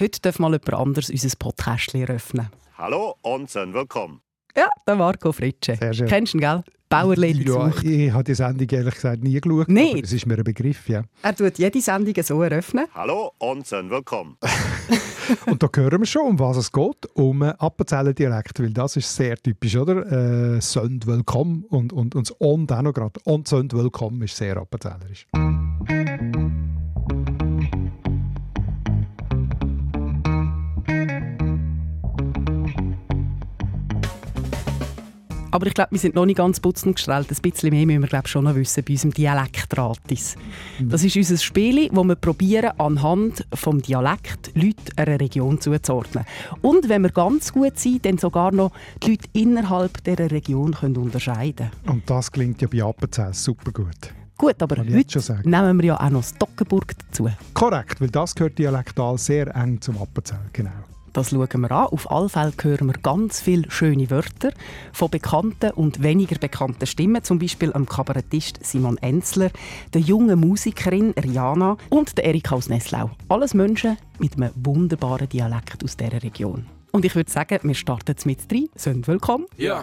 Heute 0.00 0.18
darf 0.22 0.38
mal 0.38 0.52
jemand 0.52 0.72
anders 0.72 1.10
unser 1.10 1.28
Podcast 1.38 1.94
eröffnen. 1.94 2.48
Hallo 2.78 3.16
und 3.20 3.54
willkommen. 3.54 4.22
Ja, 4.56 4.70
der 4.86 4.96
Marco 4.96 5.30
Fritsche. 5.30 5.76
Sehr 5.76 5.92
schön. 5.92 6.08
Kennst 6.08 6.32
du 6.32 6.38
ihn, 6.38 6.40
gell? 6.40 6.64
Bauerleben 6.88 7.42
Ja, 7.42 7.70
ich 7.82 8.10
habe 8.10 8.24
die 8.24 8.34
Sendung 8.34 8.66
ehrlich 8.66 8.94
gesagt 8.94 9.22
nie 9.22 9.38
geschaut. 9.38 9.68
Aber 9.68 10.00
Das 10.00 10.10
ist 10.10 10.24
mir 10.24 10.38
ein 10.38 10.44
Begriff, 10.44 10.88
ja. 10.88 11.02
Er 11.20 11.36
tut 11.36 11.58
jede 11.58 11.82
Sendung 11.82 12.14
so 12.22 12.42
eröffnen. 12.42 12.86
Hallo 12.94 13.32
und 13.36 13.70
willkommen. 13.70 14.38
Und 15.46 15.62
da 15.62 15.68
hören 15.72 16.00
wir 16.00 16.06
schon, 16.06 16.26
um 16.26 16.38
was 16.38 16.56
es 16.56 16.72
geht. 16.72 17.06
Um 17.14 17.42
Appenzeller 17.42 18.14
Dialekt, 18.14 18.58
weil 18.58 18.72
das 18.72 18.96
ist 18.96 19.14
sehr 19.14 19.36
typisch, 19.36 19.76
oder? 19.76 20.56
Äh, 20.56 20.60
«Sönd 20.60 21.06
willkommen» 21.06 21.64
und, 21.68 21.92
und, 21.92 22.16
und 22.16 22.28
das 22.28 22.36
«Und» 22.38 22.72
auch 22.72 22.82
noch 22.82 22.94
gerade. 22.94 23.20
«Und 23.24 23.46
sönd 23.46 23.72
willkommen» 23.72 24.22
ist 24.22 24.36
sehr 24.36 24.56
appenzellerisch. 24.56 25.28
Aber 35.52 35.66
ich 35.66 35.74
glaube, 35.74 35.92
wir 35.92 35.98
sind 35.98 36.14
noch 36.14 36.26
nicht 36.26 36.36
ganz 36.36 36.60
putzen 36.60 36.94
gestellt. 36.94 37.26
Ein 37.30 37.42
bisschen 37.42 37.70
mehr 37.70 37.86
müssen 37.86 38.02
wir 38.02 38.08
glaub, 38.08 38.28
schon 38.28 38.44
noch 38.44 38.54
wissen 38.54 38.84
bei 38.84 38.92
unserem 38.92 39.12
Dialektratis. 39.12 40.36
Das 40.80 41.02
ist 41.02 41.16
unser 41.16 41.36
Spiel, 41.38 41.88
wo 41.92 42.04
wir 42.04 42.14
probieren, 42.14 42.70
anhand 42.78 43.46
des 43.50 43.82
Dialekt 43.82 44.52
Leute 44.54 44.92
einer 44.96 45.18
Region 45.20 45.60
zuzuordnen. 45.60 46.24
Und 46.62 46.88
wenn 46.88 47.02
wir 47.02 47.10
ganz 47.10 47.52
gut 47.52 47.78
sind, 47.78 48.04
dann 48.04 48.18
sogar 48.18 48.52
noch 48.52 48.72
die 49.02 49.10
Leute 49.10 49.28
innerhalb 49.32 50.04
dieser 50.04 50.30
Region 50.30 50.72
können 50.72 50.96
unterscheiden 50.96 51.70
Und 51.86 52.08
das 52.08 52.30
klingt 52.30 52.62
ja 52.62 52.68
bei 52.68 52.82
Appenzell 52.82 53.34
super 53.34 53.72
gut. 53.72 54.14
Gut, 54.36 54.62
aber 54.62 54.78
heute 54.78 55.20
sagen. 55.20 55.50
nehmen 55.50 55.78
wir 55.80 55.86
ja 55.88 56.00
auch 56.00 56.10
noch 56.10 56.22
das 56.22 56.34
Dockenburg 56.34 56.94
dazu. 56.98 57.28
Korrekt, 57.52 58.00
weil 58.00 58.08
das 58.08 58.34
gehört 58.34 58.58
dialektal 58.58 59.18
sehr 59.18 59.54
eng 59.54 59.80
zum 59.80 59.98
Appenzell, 60.00 60.38
genau. 60.52 60.70
Das 61.12 61.30
schauen 61.30 61.60
wir 61.60 61.70
an. 61.70 61.86
Auf 61.86 62.10
alle 62.10 62.28
Fälle 62.28 62.52
hören 62.62 62.86
wir 62.86 62.94
ganz 63.02 63.40
viele 63.40 63.70
schöne 63.70 64.10
Wörter 64.10 64.52
von 64.92 65.10
bekannten 65.10 65.72
und 65.72 66.02
weniger 66.02 66.38
bekannten 66.38 66.86
Stimmen, 66.86 67.24
zum 67.24 67.38
Beispiel 67.38 67.72
am 67.72 67.86
Kabarettist 67.86 68.64
Simon 68.64 68.96
Enzler, 68.98 69.50
der 69.92 70.00
jungen 70.00 70.38
Musikerin 70.38 71.10
Rihanna 71.12 71.76
und 71.88 72.16
der 72.16 72.24
Erika 72.24 72.54
aus 72.54 72.68
Nesslau. 72.68 73.10
Alles 73.28 73.54
Menschen 73.54 73.96
mit 74.18 74.36
einem 74.36 74.50
wunderbaren 74.54 75.28
Dialekt 75.28 75.82
aus 75.82 75.96
dieser 75.96 76.22
Region. 76.22 76.66
Und 76.92 77.04
ich 77.04 77.14
würde 77.14 77.30
sagen, 77.30 77.60
wir 77.62 77.74
starten 77.74 78.10
jetzt 78.10 78.26
mit 78.26 78.50
drei. 78.50 78.66
Sind 78.74 79.06
willkommen. 79.08 79.46
Ja. 79.56 79.82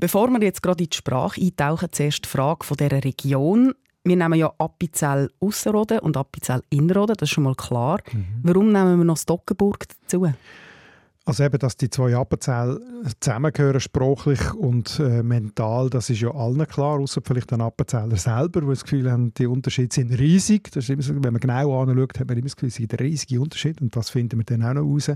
Bevor 0.00 0.30
wir 0.30 0.40
jetzt 0.42 0.62
gerade 0.62 0.84
in 0.84 0.90
die 0.90 0.96
Sprache 0.96 1.40
eintauchen, 1.40 1.88
zuerst 1.90 2.24
die 2.24 2.28
Frage 2.28 2.64
von 2.64 2.76
dieser 2.76 3.02
Region. 3.02 3.74
Wir 4.04 4.16
nehmen 4.16 4.38
ja 4.38 4.52
Appenzell 4.56 5.28
Ausserrhoden 5.40 5.98
und 5.98 6.16
Appenzell 6.16 6.62
Innerrhoden, 6.70 7.16
das 7.18 7.28
ist 7.28 7.34
schon 7.34 7.42
mal 7.44 7.56
klar. 7.56 8.00
Warum 8.44 8.70
nehmen 8.70 8.98
wir 8.98 9.04
noch 9.04 9.16
das 9.16 9.26
Dockenburg 9.26 9.86
dazu? 9.88 10.32
Also 11.28 11.44
eben, 11.44 11.58
dass 11.58 11.76
die 11.76 11.90
zwei 11.90 12.16
Appenzell 12.16 12.80
zusammengehören, 13.20 13.80
sprachlich 13.80 14.54
und 14.54 14.98
äh, 14.98 15.22
mental, 15.22 15.90
das 15.90 16.08
ist 16.08 16.22
ja 16.22 16.30
allen 16.30 16.66
klar, 16.66 17.00
außer 17.00 17.20
vielleicht 17.22 17.50
den 17.50 17.60
Appenzeller 17.60 18.16
selber, 18.16 18.62
die 18.62 18.68
das 18.68 18.84
Gefühl 18.84 19.12
haben, 19.12 19.34
die 19.34 19.46
Unterschiede 19.46 19.94
sind 19.94 20.18
riesig. 20.18 20.70
Das 20.72 20.84
ist 20.84 20.88
immer 20.88 21.02
so, 21.02 21.12
wenn 21.12 21.34
man 21.34 21.38
genau 21.38 21.82
anschaut, 21.82 22.18
hat 22.18 22.28
man 22.28 22.38
immer 22.38 22.46
das 22.46 22.56
Gefühl, 22.56 22.70
es 22.70 22.76
gibt 22.76 22.98
einen 22.98 23.06
riesigen 23.06 23.40
Unterschied 23.40 23.82
und 23.82 23.94
das 23.94 24.08
finden 24.08 24.38
wir 24.38 24.44
dann 24.44 24.62
auch 24.62 24.72
noch 24.72 24.90
raus. 24.90 25.10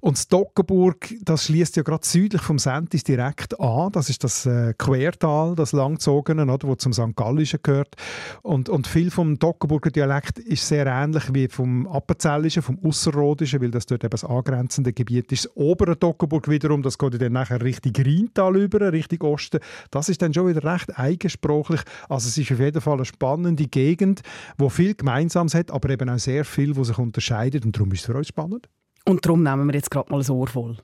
Und 0.00 0.16
das 0.16 0.26
Dockenburg, 0.26 1.14
das 1.22 1.44
schließt 1.44 1.76
ja 1.76 1.84
gerade 1.84 2.04
südlich 2.04 2.42
vom 2.42 2.58
Sentis 2.58 3.04
direkt 3.04 3.60
an. 3.60 3.92
Das 3.92 4.10
ist 4.10 4.24
das 4.24 4.46
äh, 4.46 4.74
Quertal, 4.76 5.54
das 5.54 5.70
langgezogene, 5.70 6.42
oder, 6.42 6.66
wo 6.66 6.74
zum 6.74 6.92
St. 6.92 7.14
Gallischen 7.14 7.60
gehört. 7.62 7.94
Und, 8.42 8.68
und 8.68 8.88
viel 8.88 9.12
vom 9.12 9.38
Dockenburger 9.38 9.92
Dialekt 9.92 10.40
ist 10.40 10.66
sehr 10.66 10.86
ähnlich 10.86 11.32
wie 11.32 11.46
vom 11.46 11.86
Appenzellischen, 11.86 12.62
vom 12.62 12.80
Ausserrhodischen, 12.82 13.62
weil 13.62 13.70
das 13.70 13.86
dort 13.86 14.02
eben 14.02 14.10
das 14.10 14.24
angrenzende 14.24 14.92
Gebiet 14.92 15.30
ist. 15.30 15.35
Das 15.36 15.50
obere 15.54 15.96
Dockenburg 15.96 16.48
wiederum, 16.48 16.82
das 16.82 16.96
geht 16.96 17.20
dann 17.20 17.32
nachher 17.32 17.60
Richtung 17.60 17.92
Rheintal 17.96 18.56
über, 18.56 18.92
Richtung 18.92 19.20
Osten. 19.22 19.60
Das 19.90 20.08
ist 20.08 20.22
dann 20.22 20.32
schon 20.32 20.48
wieder 20.48 20.64
recht 20.64 20.98
eigensprachlich. 20.98 21.82
Also 22.08 22.28
es 22.28 22.38
ist 22.38 22.50
auf 22.52 22.58
jeden 22.58 22.80
Fall 22.80 22.94
eine 22.94 23.04
spannende 23.04 23.66
Gegend, 23.66 24.22
wo 24.56 24.68
viel 24.70 24.94
Gemeinsames 24.94 25.54
hat, 25.54 25.70
aber 25.70 25.90
eben 25.90 26.08
auch 26.08 26.18
sehr 26.18 26.44
viel, 26.44 26.74
wo 26.76 26.84
sich 26.84 26.98
unterscheidet. 26.98 27.64
Und 27.64 27.76
darum 27.76 27.92
ist 27.92 28.00
es 28.00 28.06
für 28.06 28.14
uns 28.14 28.28
spannend. 28.28 28.68
Und 29.04 29.24
darum 29.26 29.42
nehmen 29.42 29.66
wir 29.66 29.74
jetzt 29.74 29.90
gerade 29.90 30.10
mal 30.10 30.20
ein 30.20 30.30
Ohr 30.30 30.48
voll. 30.48 30.76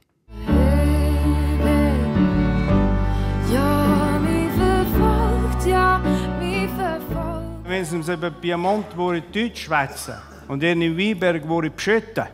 Ja, 3.52 4.20
mich 4.20 4.50
verfolgt, 4.52 5.66
ja, 5.66 6.02
mich 6.38 6.70
verfolgt. 6.70 7.68
Wenn 7.68 7.84
sie 7.84 8.12
über 8.12 8.30
Piemont 8.30 8.86
Deutsch 9.34 9.64
schwätzen 9.64 10.14
und 10.48 10.62
in 10.62 10.98
Weinberg 10.98 11.42
beschütten. 11.74 12.26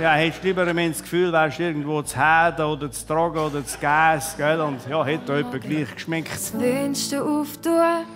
Ja, 0.00 0.14
hättest 0.14 0.42
du 0.42 0.48
lieber 0.48 0.64
das 0.64 1.02
Gefühl, 1.02 1.32
wärst 1.32 1.60
irgendwo 1.60 2.00
zu 2.02 2.16
Heden 2.16 2.64
oder 2.64 2.90
zu 2.90 3.06
Tragen 3.06 3.38
oder 3.38 3.66
zu 3.66 3.78
Gas, 3.78 4.36
gell? 4.36 4.60
Und 4.60 4.80
ja, 4.88 5.04
hätte 5.04 5.26
da 5.26 5.36
jemand 5.36 5.60
gleich 5.60 5.94
geschmeckt. 5.94 6.28
Fenster 6.28 7.24
auftun, 7.24 8.06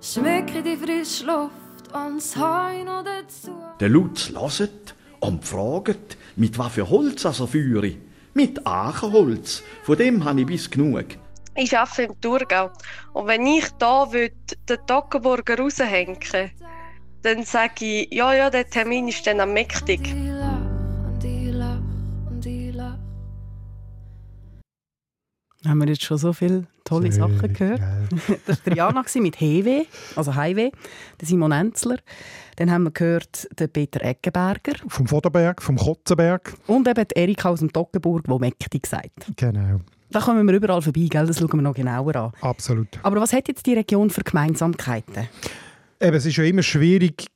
schmecke 0.00 0.62
die 0.62 0.76
frische 0.76 1.26
Luft 1.26 1.92
und 1.92 2.18
das 2.18 2.36
Heu 2.36 2.84
noch 2.84 3.04
dazu. 3.04 3.50
Der 3.80 3.88
Lutz 3.88 4.30
loset 4.30 4.94
und 5.20 5.44
fragt, 5.44 6.16
mit 6.36 6.58
was 6.58 6.72
für 6.72 6.88
Holz 6.88 7.24
er 7.24 7.32
führe. 7.32 7.96
Mit 8.34 8.66
Achenholz. 8.66 9.62
Von 9.82 9.96
dem 9.96 10.24
habe 10.24 10.42
ich 10.42 10.46
bis 10.46 10.70
genug. 10.70 11.06
Ich 11.56 11.76
arbeite 11.76 12.02
im 12.02 12.20
Thurgau. 12.20 12.70
Und 13.14 13.26
wenn 13.26 13.46
ich 13.46 13.68
da 13.78 14.12
will, 14.12 14.30
den 14.68 14.78
Toggenburger 14.86 15.58
raushängen 15.58 16.18
dann 17.22 17.42
sage 17.42 17.84
ich, 17.84 18.12
ja, 18.12 18.32
ja, 18.34 18.50
der 18.50 18.70
Termin 18.70 19.08
ist 19.08 19.26
dann 19.26 19.40
am 19.40 19.52
mächtig. 19.52 20.14
Haben 25.66 25.78
wir 25.80 25.88
jetzt 25.88 26.02
schon 26.04 26.18
so 26.18 26.32
viele 26.32 26.64
tolle 26.84 27.10
Sachen 27.12 27.52
gehört? 27.52 27.80
Gell. 27.80 28.38
Das 28.46 28.64
war 28.66 28.74
Jana 28.76 29.04
mit 29.16 29.40
Hewe, 29.40 29.86
also 30.14 30.34
Highway, 30.34 30.70
der 31.20 31.26
Simon 31.28 31.52
Enzler. 31.52 31.96
Dann 32.56 32.70
haben 32.70 32.84
wir 32.84 32.90
gehört 32.92 33.48
den 33.58 33.68
Peter 33.70 34.02
Eggenberger 34.02 34.74
Vom 34.88 35.06
Voderberg, 35.06 35.60
vom 35.62 35.76
Kotzenberg. 35.76 36.54
und 36.66 36.88
eben 36.88 37.06
Erika 37.14 37.50
aus 37.50 37.58
dem 37.60 37.72
Toggenburg, 37.72 38.24
die 38.24 38.38
mächtig 38.38 38.86
sagt. 38.86 39.32
Genau, 39.36 39.80
Da 40.10 40.20
kommen 40.20 40.46
wir 40.46 40.54
überall 40.54 40.80
vorbei, 40.80 41.06
gell? 41.10 41.26
das 41.26 41.38
schauen 41.38 41.52
wir 41.52 41.62
noch 41.62 41.74
genauer 41.74 42.16
an. 42.16 42.32
absolut. 42.40 42.88
Aber 43.02 43.20
was 43.20 43.32
hat 43.32 43.48
jetzt 43.48 43.66
die 43.66 43.74
Region 43.74 44.08
für 44.10 44.22
Gemeinsamkeiten? 44.22 45.28
Eben, 46.00 46.16
es 46.16 46.26
ist 46.26 46.36
ja 46.36 46.44
immer 46.44 46.62
schwierig, 46.62 47.26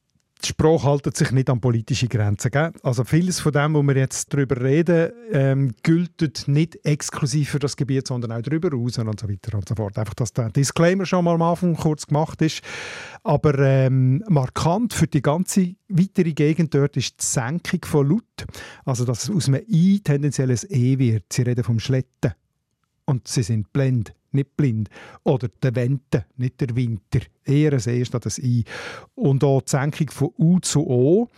die 0.44 0.48
Sprache 0.48 0.84
haltet 0.84 1.16
sich 1.16 1.30
nicht 1.32 1.50
an 1.50 1.60
politische 1.60 2.08
Grenzen. 2.08 2.50
Gell? 2.50 2.72
Also 2.82 3.04
vieles 3.04 3.40
von 3.40 3.52
dem, 3.52 3.74
wo 3.74 3.82
wir 3.82 3.96
jetzt 3.96 4.32
darüber 4.32 4.60
reden, 4.60 5.12
ähm, 5.32 5.74
gilt 5.82 6.48
nicht 6.48 6.84
exklusiv 6.84 7.50
für 7.50 7.58
das 7.58 7.76
Gebiet, 7.76 8.06
sondern 8.06 8.32
auch 8.32 8.42
darüber 8.42 8.70
raus 8.70 8.98
und 8.98 9.20
so 9.20 9.28
weiter 9.28 9.56
und 9.56 9.68
so 9.68 9.74
fort. 9.74 9.98
Einfach, 9.98 10.14
dass 10.14 10.32
der 10.32 10.50
Disclaimer 10.50 11.06
schon 11.06 11.24
mal 11.24 11.34
am 11.34 11.42
Anfang 11.42 11.76
kurz 11.76 12.06
gemacht 12.06 12.40
ist. 12.42 12.62
Aber 13.22 13.58
ähm, 13.58 14.24
markant 14.28 14.94
für 14.94 15.06
die 15.06 15.22
ganze 15.22 15.74
weitere 15.88 16.32
Gegend 16.32 16.74
dort 16.74 16.96
ist 16.96 17.20
die 17.20 17.26
Senkung 17.26 17.84
von 17.84 18.08
Laut. 18.08 18.46
Also, 18.84 19.04
dass 19.04 19.24
es 19.24 19.30
aus 19.30 19.48
einem 19.48 19.62
I 19.68 20.00
tendenziell 20.00 20.50
ein 20.50 20.58
E 20.69 20.98
wird. 20.98 21.32
Sie 21.32 21.43
reden 21.43 21.64
vom 21.64 21.78
Schletten. 21.78 22.32
Und 23.04 23.26
sie 23.26 23.43
sind 23.43 23.72
blind, 23.72 24.14
nicht 24.32 24.56
blind. 24.56 24.88
Oder 25.25 25.49
der 25.62 25.75
Wente, 25.75 26.27
nicht 26.37 26.61
der 26.61 26.75
Winter. 26.77 27.21
Eher 27.44 27.73
ein 27.73 27.82
E 27.87 28.05
statt 28.05 28.27
ein 28.27 28.44
I. 28.44 28.65
Und 29.15 29.44
auch 29.44 29.62
die 29.62 29.71
Senkung 29.71 30.11
von 30.11 30.31
U 30.38 30.59
zu 30.61 30.87
O. 30.87 31.29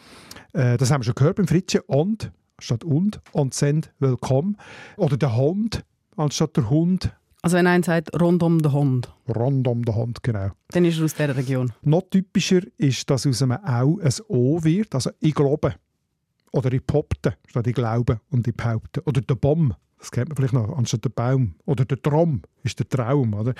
Äh, 0.53 0.77
das 0.77 0.91
haben 0.91 1.01
wir 1.01 1.05
schon 1.05 1.15
gehört 1.15 1.37
beim 1.37 1.49
Fritsche. 1.49 1.83
Und 1.83 2.33
statt 2.59 2.85
und. 2.85 3.21
Und 3.33 3.55
sind 3.55 3.93
willkommen. 3.99 4.57
Oder 4.97 5.17
der 5.17 5.37
Hund 5.37 5.85
anstatt 6.17 6.57
der 6.57 6.71
Hund. 6.71 7.13
Also 7.43 7.57
wenn 7.57 7.67
einer 7.67 7.83
sagt, 7.83 8.21
rund 8.21 8.43
um 8.43 8.61
den 8.61 8.73
Hund, 8.73 9.13
Rund 9.35 9.67
um 9.67 9.85
den 9.85 9.95
Hund, 9.95 10.23
genau. 10.23 10.51
dann 10.69 10.85
ist 10.85 10.99
er 10.99 11.05
aus 11.05 11.15
dieser 11.15 11.37
Region. 11.37 11.73
Noch 11.83 12.03
typischer 12.09 12.61
ist, 12.79 13.11
dass 13.11 13.27
aus 13.27 13.43
einem 13.43 13.59
Au 13.65 13.99
ein 13.99 14.13
O 14.29 14.63
wird. 14.63 14.95
Also 14.95 15.11
ich 15.19 15.35
glaube. 15.35 15.75
Oder 16.53 16.71
ich 16.73 16.87
poppte, 16.87 17.35
statt 17.47 17.67
ich 17.67 17.75
glaube 17.75 18.21
und 18.31 18.47
ich 18.47 18.55
behaupte. 18.55 19.03
Oder 19.05 19.23
der 19.23 19.35
Bomb. 19.37 19.75
Das 20.03 20.11
kennt 20.11 20.31
man 20.31 20.37
vielleicht 20.37 20.53
noch, 20.53 20.77
anstatt 20.77 21.05
der 21.05 21.11
Baum. 21.11 21.55
Oder 21.65 21.85
der 21.85 22.03
Trom 22.03 22.43
ist 22.65 22.77
der 22.77 22.89
Traum. 22.89 23.35
Oder? 23.35 23.55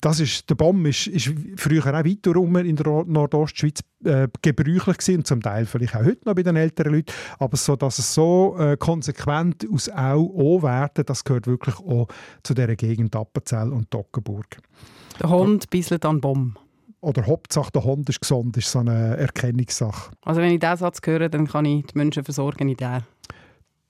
Das 0.00 0.20
ist, 0.20 0.48
der 0.48 0.54
Baum 0.54 0.86
ist, 0.86 1.06
ist 1.06 1.34
früher 1.56 1.84
auch 1.84 1.92
weiter 1.92 2.32
rum 2.32 2.56
in 2.56 2.76
der 2.76 3.04
Nordostschweiz 3.04 3.80
äh, 4.02 4.26
gebräuchlich 4.40 4.96
gewesen, 4.96 5.16
und 5.16 5.26
zum 5.26 5.42
Teil 5.42 5.66
vielleicht 5.66 5.94
auch 5.94 6.02
heute 6.02 6.22
noch 6.24 6.34
bei 6.34 6.42
den 6.42 6.56
älteren 6.56 6.94
Leuten. 6.94 7.12
Aber 7.38 7.58
so, 7.58 7.76
dass 7.76 7.98
es 7.98 8.14
so 8.14 8.56
äh, 8.58 8.78
konsequent 8.78 9.66
aus 9.70 9.90
Au 9.90 10.22
O 10.32 10.62
werden, 10.62 11.04
das 11.04 11.24
gehört 11.24 11.46
wirklich 11.46 11.76
auch 11.76 12.08
zu 12.42 12.54
dieser 12.54 12.74
Gegend 12.74 13.14
Appenzell 13.14 13.70
und 13.70 13.90
Toggenburg. 13.90 14.46
Der 15.20 15.28
Hund 15.28 15.68
bisselt 15.68 16.06
an 16.06 16.22
Baum. 16.22 16.56
Oder 17.02 17.26
Hauptsache 17.26 17.70
der 17.70 17.84
Hund 17.84 18.08
ist 18.08 18.22
gesund, 18.22 18.56
ist 18.56 18.70
so 18.70 18.78
eine 18.78 19.18
Erkennungssache. 19.18 20.12
Also 20.22 20.40
wenn 20.40 20.52
ich 20.52 20.60
diesen 20.60 20.76
Satz 20.78 21.00
höre, 21.04 21.28
dann 21.28 21.48
kann 21.48 21.66
ich 21.66 21.84
die 21.84 21.98
Menschen 21.98 22.24
versorgen 22.24 22.70
in 22.70 22.78
der 22.78 23.02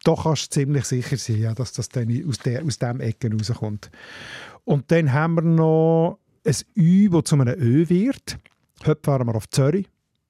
da 0.05 0.15
kannst 0.15 0.47
du 0.47 0.61
ziemlich 0.61 0.85
sicher 0.85 1.17
sein, 1.17 1.41
ja, 1.41 1.55
dass 1.55 1.73
das 1.73 1.89
dann 1.89 2.09
aus, 2.29 2.39
der, 2.39 2.65
aus 2.65 2.79
dem 2.79 3.01
Ecken 3.01 3.33
rauskommt. 3.33 3.91
Und 4.65 4.91
dann 4.91 5.13
haben 5.13 5.35
wir 5.35 5.43
noch 5.43 6.19
ein 6.45 6.57
Ü, 6.77 7.09
das 7.11 7.25
zu 7.25 7.35
einem 7.37 7.55
Ö 7.59 7.89
wird. 7.89 8.39
Heute 8.85 9.01
fahren 9.03 9.27
wir 9.27 9.35
auf 9.35 9.49
Zürich. 9.49 9.89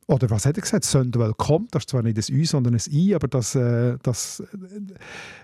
Oder 0.09 0.29
was 0.31 0.47
hat 0.47 0.57
er 0.57 0.63
gesagt? 0.63 0.85
Söndwell 0.85 1.33
kommt. 1.37 1.75
Das 1.75 1.83
ist 1.83 1.91
zwar 1.91 2.03
nicht 2.03 2.19
ein 2.19 2.35
Ü, 2.35 2.45
sondern 2.45 2.75
ein 2.75 2.83
I, 2.91 3.15
aber 3.15 3.29
das, 3.29 3.55
äh, 3.55 3.97
das 4.03 4.41
äh, 4.41 4.81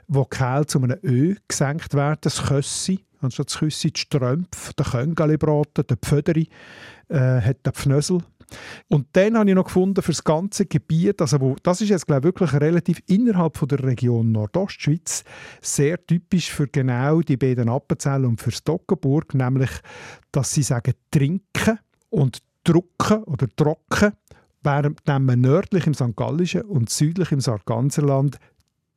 Vokal 0.09 0.67
zu 0.67 0.83
einem 0.83 0.99
Ö 1.03 1.37
gesenkt 1.47 1.95
werden, 1.95 2.19
das 2.21 2.43
Kössi, 2.43 3.05
anstatt 3.21 3.49
das 3.49 3.59
Küssi, 3.59 3.93
die 3.93 4.01
Strömpf, 4.01 4.75
der 4.75 4.87
Köngali-Braten, 4.87 5.87
der 5.87 5.97
Pföderi, 5.97 6.49
äh, 7.09 7.41
hat 7.41 7.65
der 7.65 7.73
Pfnösel 7.73 8.21
und 8.89 9.07
dann 9.13 9.37
habe 9.37 9.49
ich 9.49 9.55
noch 9.55 9.65
gefunden, 9.65 10.03
für 10.03 10.13
das 10.13 10.25
ganze 10.25 10.67
Gebiet, 10.67 11.21
also 11.21 11.41
wo, 11.41 11.57
das 11.63 11.81
ist 11.81 11.91
jetzt 11.91 12.07
glaube 12.07 12.21
ich, 12.21 12.25
wirklich 12.35 12.53
relativ 12.61 13.01
innerhalb 13.07 13.57
von 13.57 13.69
der 13.69 13.83
Region 13.83 14.33
Nordostschweiz, 14.33 15.25
sehr 15.61 16.05
typisch 16.07 16.51
für 16.51 16.69
genau 16.69 17.21
die 17.21 17.37
beiden 17.37 17.69
Appenzell 17.69 18.25
und 18.25 18.41
für 18.41 18.51
Stockenburg, 18.51 19.35
nämlich, 19.35 19.71
dass 20.33 20.53
sie 20.53 20.63
sagen 20.63 20.95
trinken 21.11 21.79
und 22.11 22.39
drucken 22.65 23.23
oder 23.25 23.49
trocken, 23.55 24.13
während 24.63 25.07
man 25.07 25.41
nördlich 25.41 25.87
im 25.87 25.95
St. 25.95 26.17
Gallischen 26.17 26.63
und 26.63 26.91
südlich 26.91 27.33
im 27.33 27.41
Sarganserland 27.41 28.39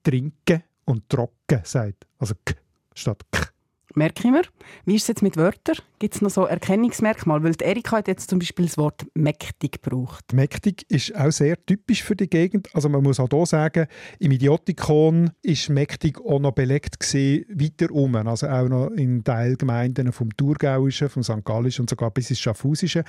trinken 0.03 0.63
und 0.85 1.07
trocken 1.09 1.61
sagt. 1.63 2.05
Also 2.17 2.35
k 2.45 2.55
statt 2.93 3.21
k. 3.31 3.50
Merke 3.93 4.23
ich 4.25 4.31
mir. 4.31 4.43
Wie 4.85 4.95
ist 4.95 5.03
es 5.03 5.07
jetzt 5.09 5.21
mit 5.21 5.37
Wörtern? 5.37 5.75
Gibt 5.99 6.15
es 6.15 6.21
noch 6.21 6.29
so 6.29 6.45
Erkennungsmerkmale? 6.45 7.43
Weil 7.43 7.55
Erika 7.61 7.97
hat 7.97 8.07
jetzt 8.07 8.29
zum 8.29 8.39
Beispiel 8.39 8.65
das 8.65 8.77
Wort 8.77 9.05
mächtig 9.13 9.83
gebraucht. 9.83 10.33
Mächtig 10.33 10.85
ist 10.89 11.15
auch 11.15 11.31
sehr 11.31 11.63
typisch 11.65 12.03
für 12.03 12.15
die 12.15 12.29
Gegend. 12.29 12.73
Also 12.73 12.89
man 12.89 13.03
muss 13.03 13.19
auch 13.19 13.27
hier 13.29 13.45
sagen, 13.45 13.87
im 14.19 14.31
Idiotikon 14.31 15.31
ist 15.41 15.69
mächtig 15.69 16.19
auch 16.19 16.39
noch 16.39 16.53
belegt 16.53 16.97
weiter 17.01 17.91
um. 17.91 18.15
Also 18.15 18.47
auch 18.47 18.67
noch 18.67 18.87
in 18.91 19.23
Teilgemeinden 19.23 20.11
vom 20.11 20.35
Thurgauischen, 20.35 21.09
vom 21.09 21.23
St. 21.23 21.43
Gallischen 21.43 21.83
und 21.83 21.89
sogar 21.89 22.11
bis 22.11 22.29
ins 22.29 22.39
Schaffhausische. 22.39 23.03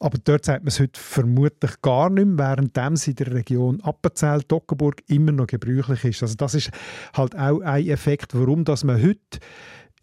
Aber 0.00 0.18
dort 0.22 0.44
sagt 0.44 0.62
man 0.62 0.68
es 0.68 0.80
heute 0.80 1.00
vermutlich 1.00 1.80
gar 1.82 2.10
nicht 2.10 2.26
mehr, 2.26 2.56
während 2.56 2.76
es 2.76 3.08
in 3.08 3.14
der 3.14 3.32
Region 3.32 3.80
Appenzell, 3.80 4.42
Toggenburg 4.42 5.02
immer 5.08 5.32
noch 5.32 5.46
gebräuchlich 5.46 6.04
ist. 6.04 6.22
Also 6.22 6.34
das 6.36 6.54
ist 6.54 6.70
halt 7.14 7.36
auch 7.36 7.60
ein 7.60 7.86
Effekt, 7.88 8.34
warum 8.34 8.64
dass 8.64 8.84
man 8.84 9.02
heute 9.02 9.38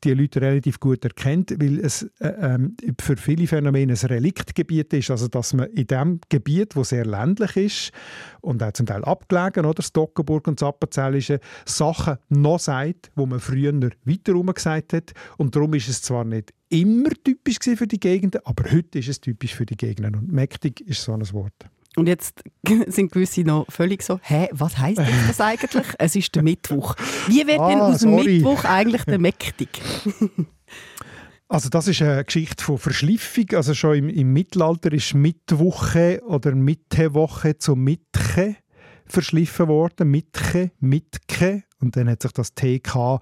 die 0.06 0.14
Leute 0.14 0.42
relativ 0.42 0.80
gut 0.80 1.04
erkennt, 1.04 1.52
weil 1.60 1.80
es 1.80 2.04
äh, 2.20 2.28
ähm, 2.40 2.76
für 3.00 3.18
viele 3.18 3.48
Phänomene 3.48 3.94
ein 3.94 4.08
Reliktgebiet 4.08 4.94
ist, 4.94 5.12
also 5.12 5.28
dass 5.28 5.54
man 5.54 5.70
in 5.72 5.88
dem 5.88 6.20
Gebiet, 6.30 6.76
wo 6.76 6.84
sehr 6.84 7.06
ländlich 7.06 7.56
ist 7.58 7.92
und 8.42 8.62
auch 8.62 8.72
zum 8.74 8.86
Teil 8.86 9.04
abgelegen, 9.04 9.66
oder? 9.66 9.82
Stockenburg 9.82 10.48
und 10.48 10.60
Zappenzellische, 10.60 11.40
Sachen 11.66 12.18
noch 12.30 12.60
sagt, 12.60 13.12
wo 13.16 13.26
man 13.26 13.40
früher 13.40 13.74
weiter 13.74 14.54
gesagt 14.54 14.94
hat. 14.94 15.14
Und 15.38 15.56
darum 15.56 15.74
ist 15.74 15.90
es 15.90 16.02
zwar 16.02 16.24
nicht 16.24 16.54
immer 16.70 17.10
typisch 17.24 17.58
für 17.62 17.88
die 17.88 18.00
Gegenden, 18.00 18.42
aber 18.44 18.72
heute 18.72 19.00
ist 19.00 19.10
es 19.10 19.22
typisch 19.22 19.56
für 19.56 19.66
die 19.66 19.78
Gegenden. 19.78 20.16
Und 20.16 20.32
mächtig 20.32 20.82
ist 20.82 21.02
so 21.02 21.14
ein 21.14 21.32
Wort. 21.34 21.70
Und 21.96 22.08
jetzt 22.08 22.44
sind 22.88 23.12
gewisse 23.12 23.42
noch 23.42 23.66
völlig 23.70 24.04
so, 24.04 24.20
hä, 24.22 24.50
was 24.52 24.78
heisst 24.78 25.02
das 25.28 25.42
eigentlich? 25.42 25.86
es 25.98 26.16
ist 26.16 26.36
der 26.36 26.44
Mittwoch. 26.44 26.96
Wie 27.28 27.46
wird 27.48 27.60
ah, 27.60 27.70
denn 27.70 27.80
aus 27.80 28.00
dem 28.00 28.16
Mittwoch 28.16 28.64
eigentlich 28.66 29.04
der 29.06 29.20
Mächtig? 29.20 29.82
Also 31.48 31.70
das 31.70 31.88
ist 31.88 32.02
eine 32.02 32.26
Geschichte 32.26 32.64
von 32.64 32.80
Verschliffung. 32.80 33.46
Also 33.54 33.76
schon 33.76 33.96
im, 33.96 34.10
im 34.10 34.34
Mittelalter 34.34 34.92
ist 34.92 35.14
Mittwoche 35.14 36.22
oder 36.26 36.56
Mittewoche 36.56 37.60
zu 37.60 37.76
Mitche 37.76 38.56
verschliffen 39.06 39.68
worden. 39.68 40.10
Mitche, 40.10 40.72
Mitke. 40.80 41.64
Und 41.80 41.96
dann 41.96 42.10
hat 42.10 42.24
sich 42.24 42.32
das 42.32 42.56
TK 42.56 43.20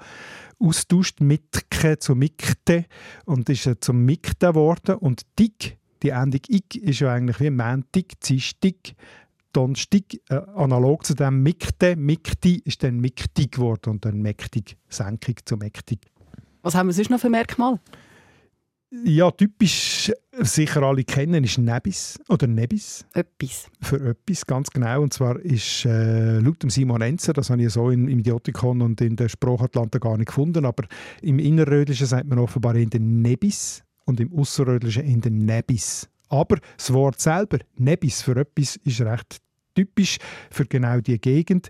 austauscht, 0.57 1.19
Mitke 1.19 1.99
zu 1.99 2.15
Mikte 2.15 2.85
und 3.25 3.49
ist 3.49 3.69
zum 3.81 4.05
Mikte 4.05 4.47
geworden. 4.47 4.95
Und 4.95 5.23
Dick 5.37 5.77
die 6.03 6.09
Endung 6.09 6.41
«ig» 6.49 6.75
ist 6.75 6.99
ja 6.99 7.13
eigentlich 7.13 7.39
wie 7.39 7.49
Montag, 7.49 8.19
Dienstag, 8.23 8.75
Donnerstag, 9.53 10.03
äh, 10.29 10.35
analog 10.55 11.05
zu 11.05 11.13
dem 11.13 11.41
«mikte», 11.41 11.95
«mikti» 11.95 12.61
ist 12.65 12.83
dann 12.83 12.99
«miktig» 12.99 13.53
geworden 13.53 13.91
und 13.91 14.05
dann 14.05 14.21
«mächtig», 14.21 14.77
Senkung 14.89 15.35
zu 15.45 15.57
«mächtig». 15.57 15.99
Was 16.61 16.75
haben 16.75 16.87
wir 16.87 16.93
sonst 16.93 17.09
noch 17.09 17.19
für 17.19 17.29
Merkmal? 17.29 17.79
Ja, 19.05 19.31
typisch 19.31 20.11
sicher 20.39 20.83
alle 20.83 21.03
kennen 21.03 21.43
ist 21.43 21.57
Nebis 21.57 22.19
oder 22.29 22.45
Nebis. 22.45 23.05
Öppis. 23.15 23.67
Für 23.81 23.95
Öppis, 23.95 24.45
ganz 24.45 24.69
genau. 24.69 25.01
Und 25.01 25.13
zwar 25.13 25.39
ist 25.39 25.85
äh, 25.85 26.39
laut 26.39 26.61
dem 26.61 26.69
Simon 26.69 27.01
Enzer, 27.01 27.33
das 27.33 27.49
habe 27.49 27.63
ich 27.63 27.73
so 27.73 27.89
in, 27.89 28.07
im 28.07 28.19
Idiotikon 28.19 28.83
und 28.83 29.01
in 29.01 29.15
der 29.15 29.29
Sprachatlante 29.29 29.99
gar 29.99 30.17
nicht 30.17 30.27
gefunden, 30.27 30.65
aber 30.65 30.85
im 31.23 31.39
Innerrödischen 31.39 32.05
sagt 32.05 32.27
man 32.27 32.37
offenbar 32.37 32.75
in 32.75 32.91
den 32.91 33.23
Nebis 33.23 33.83
und 34.05 34.19
im 34.19 34.33
Ausserrödlichen 34.33 35.03
in 35.03 35.21
den 35.21 35.45
Nebis. 35.45 36.09
Aber 36.29 36.57
das 36.77 36.91
Wort 36.93 37.19
selber, 37.19 37.59
Nebis 37.75 38.21
für 38.21 38.35
etwas, 38.37 38.77
ist 38.77 39.01
recht 39.01 39.37
typisch 39.75 40.17
für 40.49 40.65
genau 40.65 40.99
diese 40.99 41.19
Gegend. 41.19 41.69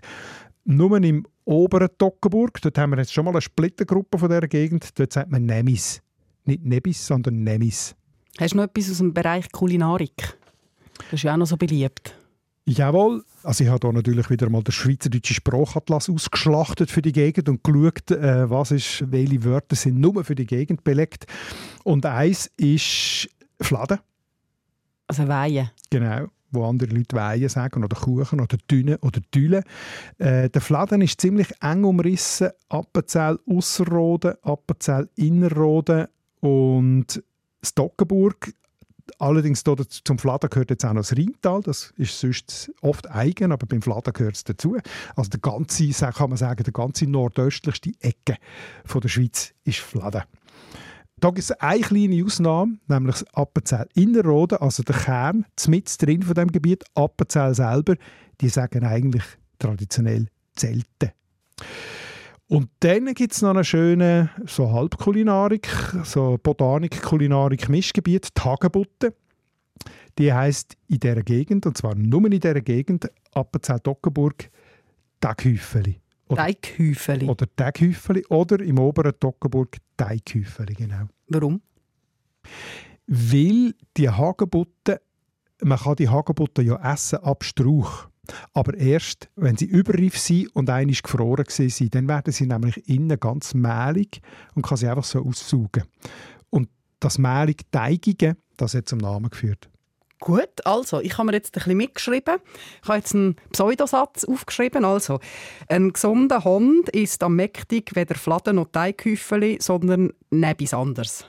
Nur 0.64 0.96
im 1.02 1.26
oberen 1.44 1.88
Toggenburg, 1.98 2.60
dort 2.62 2.78
haben 2.78 2.90
wir 2.90 2.98
jetzt 2.98 3.12
schon 3.12 3.24
mal 3.24 3.32
eine 3.32 3.42
Splittergruppe 3.42 4.18
von 4.18 4.28
dieser 4.28 4.48
Gegend, 4.48 4.98
dort 4.98 5.12
sagt 5.12 5.30
man 5.30 5.44
Nemis. 5.44 6.00
Nicht 6.44 6.64
Nebis, 6.64 7.06
sondern 7.06 7.42
Nemis. 7.42 7.94
Hast 8.38 8.54
du 8.54 8.58
noch 8.58 8.64
etwas 8.64 8.90
aus 8.90 8.98
dem 8.98 9.14
Bereich 9.14 9.50
Kulinarik? 9.52 10.38
Das 10.96 11.14
ist 11.14 11.22
ja 11.22 11.34
auch 11.34 11.38
noch 11.38 11.46
so 11.46 11.56
beliebt. 11.56 12.16
Jawohl, 12.66 13.22
also 13.44 13.64
ich 13.64 13.70
habe 13.70 13.86
hier 13.86 13.92
natürlich 13.92 14.30
wieder 14.30 14.48
mal 14.48 14.62
den 14.62 14.72
schweizerdeutschen 14.72 15.36
Sprachatlas 15.36 16.08
ausgeschlachtet 16.08 16.90
für 16.90 17.02
die 17.02 17.12
Gegend 17.12 17.48
und 17.48 17.62
geschaut, 17.62 18.10
äh, 18.10 18.48
was 18.48 18.70
ist, 18.70 19.04
welche 19.10 19.44
Wörter 19.44 19.76
sind 19.76 20.00
nur 20.00 20.24
für 20.24 20.34
die 20.34 20.46
Gegend 20.46 20.84
belegt. 20.84 21.26
Und 21.84 22.06
eins 22.06 22.50
ist 22.56 23.28
Fladen. 23.60 23.98
Also 25.06 25.28
Weihen. 25.28 25.70
Genau, 25.90 26.26
wo 26.50 26.64
andere 26.64 26.94
Leute 26.94 27.16
Weihen 27.16 27.48
sagen 27.48 27.84
oder 27.84 27.96
Kuchen 27.96 28.40
oder 28.40 28.56
Düne 28.70 28.98
oder 29.02 29.20
Düle. 29.34 29.62
Äh, 30.18 30.48
der 30.48 30.60
Fladen 30.60 31.02
ist 31.02 31.20
ziemlich 31.20 31.48
eng 31.60 31.84
umrissen. 31.84 32.50
Appenzell 32.68 33.38
Ausserrhoden, 33.46 34.34
Appenzell 34.42 35.08
Innerrhoden 35.16 36.06
und 36.40 37.22
Stockenburg 37.62 38.52
Allerdings 39.18 39.62
zum 39.62 40.18
Fladen 40.18 40.50
gehört 40.50 40.70
jetzt 40.70 40.84
auch 40.84 40.92
noch 40.92 41.02
das 41.02 41.16
Rheintal. 41.16 41.60
Das 41.62 41.92
ist 41.96 42.18
sonst 42.18 42.72
oft 42.80 43.10
eigen, 43.10 43.52
aber 43.52 43.66
beim 43.66 43.82
Fladen 43.82 44.12
gehört 44.12 44.36
es 44.36 44.44
dazu. 44.44 44.76
Also 45.14 45.30
der 45.30 45.40
ganze, 45.40 45.88
kann 45.90 46.30
man 46.30 46.36
sagen, 46.36 46.64
der 46.64 46.72
ganze 46.72 47.06
nordöstlichste 47.06 47.92
Ecke 48.00 48.36
von 48.84 49.00
der 49.00 49.08
Schweiz 49.08 49.52
ist 49.64 49.78
Fladen. 49.78 50.22
Da 51.20 51.28
gibt 51.28 51.38
es 51.38 51.52
eine 51.52 51.80
kleine 51.80 52.24
Ausnahme, 52.24 52.78
nämlich 52.88 53.16
das 53.16 53.34
Appenzell 53.34 53.88
Innerrhoden, 53.94 54.58
also 54.58 54.82
der 54.82 54.96
Kern, 54.96 55.46
mit 55.68 56.02
drin 56.02 56.22
von 56.22 56.34
dem 56.34 56.50
Gebiet, 56.50 56.84
Appenzell 56.94 57.54
selber, 57.54 57.94
die 58.40 58.48
sagen 58.48 58.84
eigentlich 58.84 59.24
traditionell 59.58 60.26
Zelten. 60.54 61.12
Und 62.46 62.68
dann 62.80 63.06
gibt 63.14 63.32
es 63.32 63.42
noch 63.42 63.50
eine 63.50 63.64
schöne 63.64 64.30
so 64.46 64.70
Halbkulinarik, 64.70 65.66
so 66.04 66.38
Botanik-Kulinarik-Mischgebiet, 66.42 68.34
Tagebutte. 68.34 69.14
Die 70.18 70.32
heißt 70.32 70.76
in 70.88 71.00
dieser 71.00 71.22
Gegend, 71.22 71.66
und 71.66 71.76
zwar 71.76 71.94
nur 71.94 72.24
in 72.26 72.32
dieser 72.32 72.60
Gegend, 72.60 73.10
Appenzell-Toggenburg, 73.32 74.50
Teighäufeli. 75.20 76.00
Teighäufeli. 76.28 77.26
Oder 77.26 77.46
Teighäufeli. 77.56 78.24
Oder 78.28 78.60
im 78.60 78.78
oberen 78.78 79.18
Toggenburg 79.18 79.78
Teighäufeli, 79.96 80.74
genau. 80.74 81.08
Warum? 81.28 81.62
Weil 83.06 83.74
die 83.96 84.08
Hagebutte, 84.08 85.00
man 85.62 85.78
kann 85.78 85.96
die 85.96 86.08
Hagebutte 86.08 86.62
ja 86.62 86.92
essen 86.92 87.18
ab 87.20 87.42
Strauch. 87.44 88.08
Aber 88.52 88.74
erst, 88.74 89.28
wenn 89.36 89.56
sie 89.56 89.66
überreif 89.66 90.18
sind 90.18 90.54
und 90.54 90.70
einmal 90.70 90.94
gefroren 90.94 91.46
sind, 91.48 91.94
dann 91.94 92.08
werden 92.08 92.32
sie 92.32 92.46
nämlich 92.46 92.88
innen 92.88 93.18
ganz 93.18 93.54
mehlig 93.54 94.20
und 94.54 94.66
kann 94.66 94.76
sie 94.76 94.88
einfach 94.88 95.04
so 95.04 95.24
aussaugen. 95.24 95.84
Und 96.50 96.68
das 97.00 97.18
mehlig 97.18 97.62
Teigige, 97.70 98.36
das 98.56 98.74
hat 98.74 98.88
zum 98.88 98.98
Namen 98.98 99.30
geführt. 99.30 99.68
Gut, 100.20 100.64
also, 100.64 101.00
ich 101.00 101.18
habe 101.18 101.26
mir 101.26 101.32
jetzt 101.32 101.50
ein 101.50 101.58
bisschen 101.58 101.76
mitgeschrieben. 101.76 102.36
Ich 102.82 102.88
habe 102.88 102.98
jetzt 102.98 103.14
einen 103.14 103.36
Pseudosatz 103.52 104.24
aufgeschrieben. 104.24 104.84
Also, 104.84 105.20
ein 105.68 105.92
gesunder 105.92 106.44
Hund 106.44 106.88
ist 106.88 107.22
am 107.22 107.36
mächtig 107.36 107.94
weder 107.94 108.14
Fladen 108.14 108.56
noch 108.56 108.68
Teighäufeli, 108.68 109.58
sondern 109.60 110.14
nebis 110.30 110.72
anders. 110.72 111.26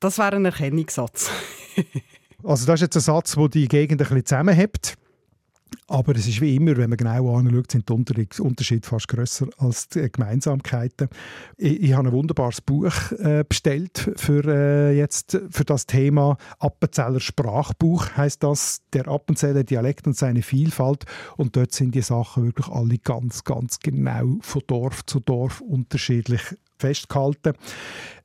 Das 0.00 0.18
wäre 0.18 0.36
ein 0.36 0.44
Erkennungssatz. 0.46 1.30
also 2.44 2.66
das 2.66 2.76
ist 2.76 2.82
jetzt 2.82 2.96
ein 2.96 3.00
Satz, 3.00 3.34
der 3.34 3.48
die 3.48 3.68
Gegend 3.68 4.00
ein 4.00 4.08
bisschen 4.08 4.26
zusammenhält. 4.26 4.96
Aber 5.88 6.14
es 6.14 6.26
ist 6.26 6.40
wie 6.40 6.56
immer, 6.56 6.76
wenn 6.76 6.90
man 6.90 6.96
genau 6.96 7.36
anschaut, 7.36 7.72
sind 7.72 7.88
die 7.88 8.42
Unterschiede 8.42 8.86
fast 8.86 9.08
grösser 9.08 9.48
als 9.58 9.88
die 9.88 10.10
Gemeinsamkeiten. 10.10 11.08
Ich, 11.56 11.82
ich 11.82 11.92
habe 11.92 12.08
ein 12.08 12.12
wunderbares 12.12 12.60
Buch 12.60 12.92
äh, 13.18 13.44
bestellt 13.48 14.10
für, 14.16 14.44
äh, 14.44 14.96
jetzt, 14.96 15.38
für 15.50 15.64
das 15.64 15.86
Thema 15.86 16.36
Appenzeller 16.58 17.20
Sprachbuch, 17.20 18.16
heißt 18.16 18.42
das, 18.42 18.82
der 18.92 19.08
Appenzeller 19.08 19.64
Dialekt 19.64 20.06
und 20.06 20.16
seine 20.16 20.42
Vielfalt. 20.42 21.04
Und 21.36 21.56
dort 21.56 21.72
sind 21.72 21.94
die 21.94 22.02
Sachen 22.02 22.44
wirklich 22.44 22.68
alle 22.68 22.98
ganz, 22.98 23.44
ganz 23.44 23.80
genau 23.80 24.38
von 24.40 24.62
Dorf 24.66 25.04
zu 25.06 25.20
Dorf 25.20 25.60
unterschiedlich 25.60 26.42
festgehalten. 26.78 27.54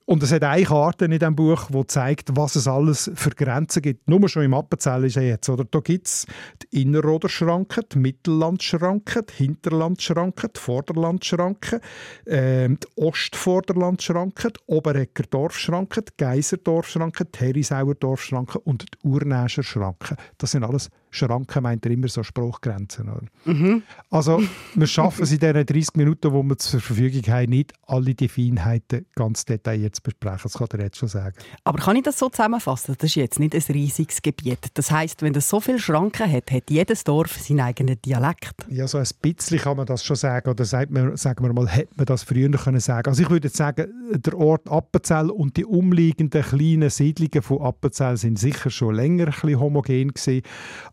Und 0.10 0.24
es 0.24 0.32
hat 0.32 0.44
eine 0.44 0.64
Karte 0.64 1.06
in 1.06 1.12
diesem 1.12 1.36
Buch, 1.36 1.68
die 1.70 1.86
zeigt, 1.86 2.36
was 2.36 2.56
es 2.56 2.68
alles 2.68 3.12
für 3.14 3.30
Grenzen 3.30 3.84
gibt. 3.84 4.10
Nur 4.10 4.28
schon 4.28 4.42
im 4.42 4.56
Appenzell 4.56 5.04
ist 5.04 5.18
ja 5.18 5.22
jetzt. 5.22 5.48
Oder? 5.50 5.66
Da 5.66 5.82
gibt 5.82 6.08
es 6.08 6.26
die 6.64 6.82
Innerroderschranke, 6.82 7.82
die 7.84 8.00
Mittellandschranke, 8.00 9.22
die 9.22 9.34
Hinterlandschranke, 9.34 10.50
die 10.50 10.60
Vorderlandschranke, 10.60 11.80
äh, 12.26 12.70
die 12.70 12.88
Ostvorderlandschranke, 12.96 14.54
die 14.54 14.60
Oberecker 14.66 15.26
Dorfschranke, 15.30 16.02
die 16.02 16.14
Geiserdorfschranke, 16.18 17.26
die 17.26 17.40
Herisauer 17.40 17.94
Dorfschranke 17.94 18.58
und 18.62 18.86
die 18.86 19.08
Urnäscher 19.08 19.62
Schranke. 19.62 20.16
Das 20.40 20.50
sind 20.50 20.64
alles 20.64 20.90
Schranken, 21.12 21.64
meint 21.64 21.86
er 21.86 21.92
immer 21.92 22.08
so 22.08 22.24
Spruchgrenzen. 22.24 23.30
Mhm. 23.46 23.84
Also 24.10 24.42
wir 24.76 24.88
schaffen 24.88 25.24
es 25.24 25.32
in 25.32 25.40
diesen 25.40 25.66
30 25.66 25.96
Minuten, 25.96 26.32
die 26.32 26.50
wir 26.50 26.58
zur 26.58 26.80
Verfügung 26.80 27.22
haben, 27.34 27.50
nicht 27.50 27.74
alle 27.88 28.14
die 28.14 28.28
Feinheiten 28.28 29.06
ganz 29.16 29.46
detailliert 29.46 29.96
zu 29.96 30.04
besprechen. 30.04 30.42
Das 30.44 30.54
kann 30.54 30.68
er 30.74 30.82
jetzt 30.82 30.98
schon 30.98 31.10
sagen. 31.10 31.36
Aber 31.64 31.80
kann 31.80 31.96
ich 31.96 32.04
das 32.04 32.20
so 32.20 32.30
zusammenfassen? 32.30 32.96
Das 32.98 33.10
ist 33.10 33.16
jetzt 33.16 33.40
nicht 33.40 33.56
ein 33.56 33.64
riesiges 33.74 34.22
Gebiet. 34.22 34.60
Das 34.74 34.92
heißt, 34.92 35.22
wenn 35.22 35.34
es 35.36 35.50
so 35.50 35.60
viele 35.60 35.80
Schranken 35.80 36.32
hat, 36.32 36.52
hat 36.52 36.70
jedes 36.70 37.04
Dorf 37.04 37.38
seinen 37.38 37.62
eigenen 37.62 38.02
Dialekt. 38.02 38.66
Ja, 38.70 38.88
so 38.88 38.98
ein 38.98 39.08
bisschen 39.22 39.60
kann 39.60 39.78
man 39.78 39.86
das 39.86 40.04
schon 40.04 40.16
sagen. 40.16 40.50
Oder 40.50 40.66
sagt 40.66 40.92
man, 40.92 41.18
sagen 41.18 41.44
wir 41.44 41.54
mal, 41.54 41.68
hätte 41.68 41.94
man 41.96 42.06
das 42.06 42.24
früher 42.24 42.50
können 42.50 42.80
sagen 42.80 43.10
Also 43.10 43.24
ich 43.24 43.30
würde 43.30 43.50
sagen, 43.50 43.92
der 44.12 44.38
Ort 44.38 44.70
Appenzell 44.70 45.30
und 45.30 45.58
die 45.58 45.66
umliegenden 45.66 46.44
kleinen 46.44 46.90
Siedlungen 46.90 47.42
von 47.42 47.62
Appenzell 47.62 48.18
sind 48.18 48.40
sicher 48.40 48.70
schon 48.70 48.96
länger 48.96 49.26
ein 49.26 49.32
bisschen 49.32 49.60
homogen 49.60 50.10
gewesen. 50.10 50.42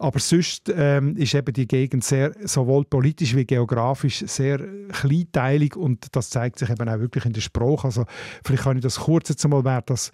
Aber 0.07 0.21
sonst 0.21 0.73
ähm, 0.73 1.17
ist 1.17 1.35
eben 1.35 1.53
die 1.53 1.67
Gegend 1.67 2.05
sehr, 2.05 2.33
sowohl 2.45 2.85
politisch 2.85 3.35
wie 3.35 3.45
geografisch 3.45 4.23
sehr 4.29 4.61
kleinteilig 4.93 5.75
und 5.75 6.15
das 6.15 6.31
zeigt 6.31 6.61
sich 6.61 6.71
eben 6.71 6.89
auch 6.89 7.01
wirklich 7.01 7.25
in 7.25 7.33
der 7.33 7.41
Sprache. 7.41 7.89
Also 7.89 8.05
vielleicht 8.45 8.63
kann 8.63 8.77
ich 8.77 8.85
das 8.85 9.01
kurz 9.01 9.31
jetzt 9.31 9.49
mal, 9.49 9.65
wer 9.65 9.83
das 9.83 10.13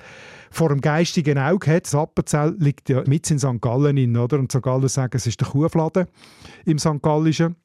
vor 0.51 0.71
dem 0.71 0.81
geistigen 0.81 1.37
Auge 1.37 1.75
hat. 1.75 1.85
Das 1.85 1.95
Appenzell 1.95 2.57
liegt 2.59 2.89
ja 2.89 3.05
mit 3.07 3.31
in 3.31 3.39
St. 3.39 3.61
Gallen 3.61 3.99
in, 3.99 4.17
oder? 4.17 4.39
Und 4.39 4.51
St. 4.51 4.63
Gallen 4.63 4.89
sagen, 4.89 5.15
es 5.15 5.27
ist 5.27 5.39
der 5.43 5.49
Kuhfladen 5.49 6.07
im 6.65 6.79
St. 6.79 7.03
Gallischen. 7.03 7.57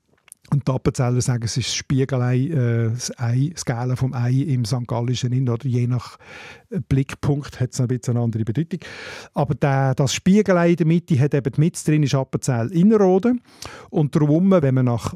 Und 0.50 0.66
die 0.66 0.72
Appenzeller 0.72 1.20
sagen, 1.20 1.44
es 1.44 1.58
ist 1.58 1.68
das 1.68 1.76
Spiegelei, 1.76 2.38
äh, 2.38 2.90
das, 2.90 3.12
Ei, 3.20 3.52
das 3.54 4.00
vom 4.00 4.14
Ei 4.14 4.32
im 4.32 4.64
St. 4.64 4.88
Gallischen 4.88 5.34
in, 5.34 5.50
oder 5.50 5.66
je 5.68 5.88
nach 5.88 6.18
äh, 6.70 6.80
Blickpunkt 6.80 7.60
hat 7.60 7.74
es 7.74 7.82
ein 7.82 7.88
bisschen 7.88 8.16
eine 8.16 8.24
andere 8.24 8.46
Bedeutung. 8.46 8.80
Aber 9.34 9.56
der, 9.56 9.94
das 9.96 10.14
Spiegelei 10.14 10.72
in 10.72 10.76
der 10.78 10.86
Mitte 10.86 11.20
hat 11.20 11.34
eben 11.34 11.52
mit 11.58 11.86
drin 11.86 12.04
ist 12.04 12.16
Appenzell 12.16 12.72
Innerrhoden 12.72 13.42
und 13.90 14.16
darum, 14.16 14.52
wenn 14.52 14.76
man 14.76 14.86
nach 14.86 15.16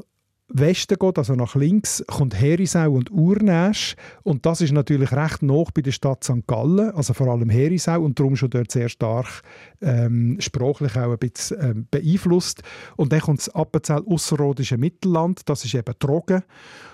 Westen 0.54 0.96
geht, 0.98 1.18
also 1.18 1.34
nach 1.34 1.54
links, 1.54 2.04
kommt 2.06 2.38
Herisau 2.38 2.92
und 2.92 3.10
Urnäsch. 3.10 3.96
Und 4.22 4.44
das 4.46 4.60
ist 4.60 4.72
natürlich 4.72 5.12
recht 5.12 5.42
nah 5.42 5.64
bei 5.72 5.82
der 5.82 5.92
Stadt 5.92 6.24
St. 6.24 6.46
Gallen, 6.46 6.90
also 6.90 7.14
vor 7.14 7.28
allem 7.28 7.48
Herisau, 7.48 8.02
und 8.02 8.18
darum 8.18 8.36
schon 8.36 8.50
dort 8.50 8.70
sehr 8.70 8.88
stark 8.88 9.42
ähm, 9.80 10.36
sprachlich 10.40 10.96
auch 10.96 11.12
ein 11.12 11.18
bisschen 11.18 11.58
ähm, 11.60 11.86
beeinflusst. 11.90 12.62
Und 12.96 13.12
dann 13.12 13.20
kommt 13.20 13.38
das 13.38 13.48
Appenzell 13.54 14.02
Ausserrhodische 14.06 14.78
Mittelland, 14.78 15.40
das 15.46 15.64
ist 15.64 15.74
eben 15.74 15.94
Trogen. 15.98 16.42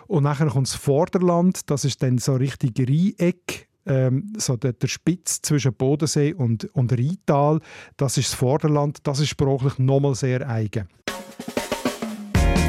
Und 0.07 0.25
dann 0.25 0.37
kommt 0.37 0.69
das 0.69 0.75
Vorderland, 0.75 1.69
das 1.71 1.85
ist 1.85 2.03
dann 2.03 2.19
so 2.19 2.35
richtig 2.35 2.79
Rheieck, 2.79 3.69
ähm, 3.87 4.33
so 4.37 4.57
der, 4.57 4.75
der, 4.75 4.89
Spitz 4.89 5.41
zwischen 5.43 5.75
Bodensee 5.75 6.33
und, 6.33 6.65
und 6.75 6.93
Rheintal, 6.93 7.61
das 7.97 8.19
ist 8.19 8.31
das 8.31 8.35
Vorderland, 8.35 8.99
das 9.03 9.21
ist 9.21 9.29
sprachlich 9.29 9.79
nochmal 9.79 10.15
sehr 10.15 10.49
eigen. 10.49 10.89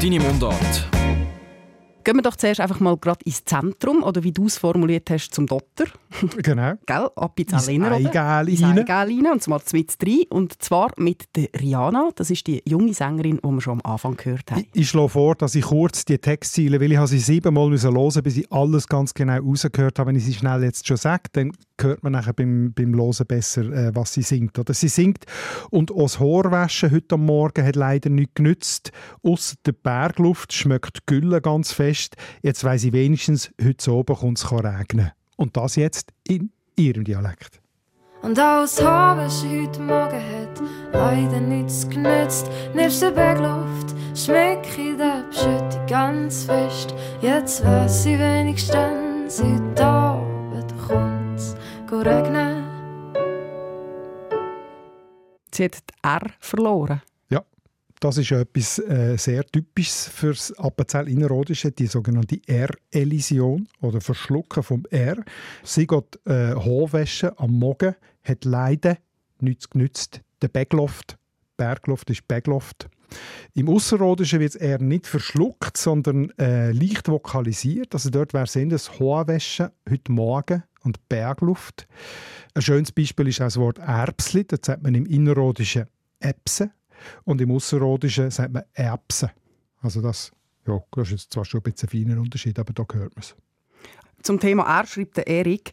Deine 0.00 0.18
Mundart. 0.18 0.88
Gehen 2.02 2.16
wir 2.16 2.22
doch 2.22 2.36
zuerst 2.36 2.58
einfach 2.58 2.80
mal 2.80 2.96
gerade 2.96 3.20
ins 3.26 3.44
Zentrum, 3.44 4.02
oder 4.02 4.24
wie 4.24 4.32
du 4.32 4.46
es 4.46 4.56
formuliert 4.56 5.10
hast, 5.10 5.34
zum 5.34 5.46
Dotter. 5.46 5.84
Genau. 6.42 6.72
Gell? 6.86 7.08
Appenzell 7.16 7.82
Eigelin. 7.84 9.26
und 9.30 9.42
zwar 9.42 9.60
mit 9.72 10.02
drei. 10.02 10.26
Und 10.30 10.62
zwar 10.62 10.90
mit 10.96 11.24
der 11.36 11.48
Rihanna. 11.58 12.10
Das 12.14 12.30
ist 12.30 12.46
die 12.46 12.62
junge 12.66 12.94
Sängerin, 12.94 13.40
die 13.44 13.48
wir 13.48 13.60
schon 13.60 13.80
am 13.80 13.92
Anfang 13.92 14.16
gehört 14.16 14.50
haben. 14.50 14.66
Ich, 14.72 14.80
ich 14.80 14.88
schlage 14.88 15.10
vor, 15.10 15.34
dass 15.34 15.54
ich 15.54 15.64
kurz 15.64 16.06
die 16.06 16.18
Textziele, 16.18 16.80
weil 16.80 16.92
ich 16.92 17.00
sie 17.00 17.18
siebenmal 17.18 17.70
hören 17.70 17.94
musste, 17.94 18.22
bis 18.22 18.38
ich 18.38 18.50
alles 18.50 18.88
ganz 18.88 19.12
genau 19.12 19.38
rausgehört 19.38 19.98
habe. 19.98 20.08
Wenn 20.08 20.16
ich 20.16 20.24
sie 20.24 20.34
schnell 20.34 20.64
jetzt 20.64 20.86
schon 20.86 20.96
sage, 20.96 21.24
dann 21.32 21.52
hört 21.82 22.02
man 22.02 22.12
nachher 22.12 22.32
beim, 22.32 22.72
beim 22.74 22.94
Hören 22.94 23.26
besser, 23.26 23.62
äh, 23.62 23.94
was 23.94 24.14
sie 24.14 24.22
singt. 24.22 24.58
Oder 24.58 24.74
sie 24.74 24.88
singt 24.88 25.24
und 25.70 25.90
aus 25.90 26.20
Haarwaschen 26.20 26.90
heute 26.90 27.14
am 27.14 27.26
Morgen 27.26 27.64
hat 27.64 27.76
leider 27.76 28.10
nichts 28.10 28.34
genützt. 28.34 28.92
Aus 29.22 29.54
der 29.64 29.72
Bergluft 29.72 30.52
schmeckt 30.52 31.06
Gülle 31.06 31.40
ganz 31.40 31.72
fest. 31.72 32.16
Jetzt 32.42 32.64
weiss 32.64 32.84
ich 32.84 32.92
wenigstens, 32.92 33.52
heute 33.62 33.92
oben 33.92 34.16
kommt 34.16 34.38
es 34.38 34.52
regnen. 34.52 35.10
Und 35.36 35.56
das 35.56 35.76
jetzt 35.76 36.12
in 36.26 36.52
ihrem 36.76 37.04
Dialekt. 37.04 37.60
Und 38.22 38.38
aus 38.38 38.82
Haarwäsche 38.82 39.62
heute 39.62 39.80
Morgen 39.80 40.20
hat 40.20 40.62
leider 40.92 41.40
nichts 41.40 41.88
genützt. 41.88 42.50
Nebst 42.74 43.00
der 43.00 43.12
Bergluft 43.12 43.94
schmeck 44.14 44.66
ich 44.78 44.96
der 44.98 45.24
Beschütte 45.30 45.80
ganz 45.88 46.44
fest. 46.44 46.94
Jetzt 47.22 47.64
weiß 47.64 48.06
ich 48.06 48.18
wenigstens, 48.18 49.42
heute 49.42 49.84
Abend 49.84 50.74
kommt's 50.86 51.19
regnen. 51.92 52.64
Sie 55.52 55.64
hat 55.64 55.74
die 55.74 55.94
R 56.02 56.22
verloren. 56.38 57.02
Ja, 57.28 57.44
das 57.98 58.18
ist 58.18 58.30
etwas 58.30 58.78
äh, 58.78 59.16
sehr 59.16 59.44
Typisches 59.44 60.08
für 60.08 60.28
das 60.28 60.52
Appenzell 60.58 61.08
Innerrhodische, 61.08 61.72
die 61.72 61.86
sogenannte 61.86 62.40
R-Elision 62.46 63.68
oder 63.80 64.00
Verschlucken 64.00 64.62
vom 64.62 64.84
R. 64.90 65.22
Sie 65.64 65.86
geht 65.86 66.18
äh, 66.26 66.54
Hochwäsche 66.54 67.38
am 67.38 67.52
Morgen, 67.58 67.94
hat 68.22 68.44
leider 68.44 68.96
nichts 69.40 69.68
genützt. 69.68 70.20
Der 70.40 70.48
Bergluft, 70.48 71.18
Bergluft 71.56 72.10
ist 72.10 72.26
Bergluft. 72.28 72.88
Im 73.54 73.68
Ausserrhodischen 73.68 74.38
wird 74.38 74.54
es 74.54 74.56
eher 74.56 74.80
nicht 74.80 75.06
verschluckt, 75.06 75.76
sondern 75.76 76.30
äh, 76.38 76.70
leicht 76.70 77.08
vokalisiert. 77.08 77.92
Also 77.92 78.10
dort 78.10 78.32
wäre 78.32 78.46
Sinn, 78.46 78.70
das 78.70 79.00
Hochwäsche 79.00 79.72
heute 79.88 80.12
Morgen 80.12 80.62
und 80.82 81.08
Bergluft. 81.08 81.86
Ein 82.54 82.62
schönes 82.62 82.92
Beispiel 82.92 83.28
ist 83.28 83.40
auch 83.40 83.46
das 83.46 83.56
Wort 83.56 83.78
Erbsli. 83.78 84.44
Das 84.44 84.60
sagt 84.64 84.82
man 84.82 84.94
im 84.94 85.06
Innerrhodischen 85.06 85.86
Epse 86.20 86.70
und 87.24 87.40
im 87.40 87.50
Ausserrhodischen 87.50 88.30
sagt 88.30 88.52
man 88.52 88.64
Erbse. 88.72 89.30
Also 89.80 90.00
das, 90.02 90.32
ja, 90.66 90.78
das 90.92 91.12
ist 91.12 91.32
zwar 91.32 91.44
schon 91.44 91.60
ein 91.60 91.72
bisschen 91.72 91.88
ein 91.88 92.06
feiner 92.08 92.20
Unterschied, 92.20 92.58
aber 92.58 92.72
da 92.72 92.82
hört 92.92 93.14
man 93.14 93.22
es. 93.22 93.36
Zum 94.22 94.38
Thema 94.38 94.64
R 94.80 94.86
schreibt 94.86 95.16
der 95.16 95.26
Erik, 95.26 95.72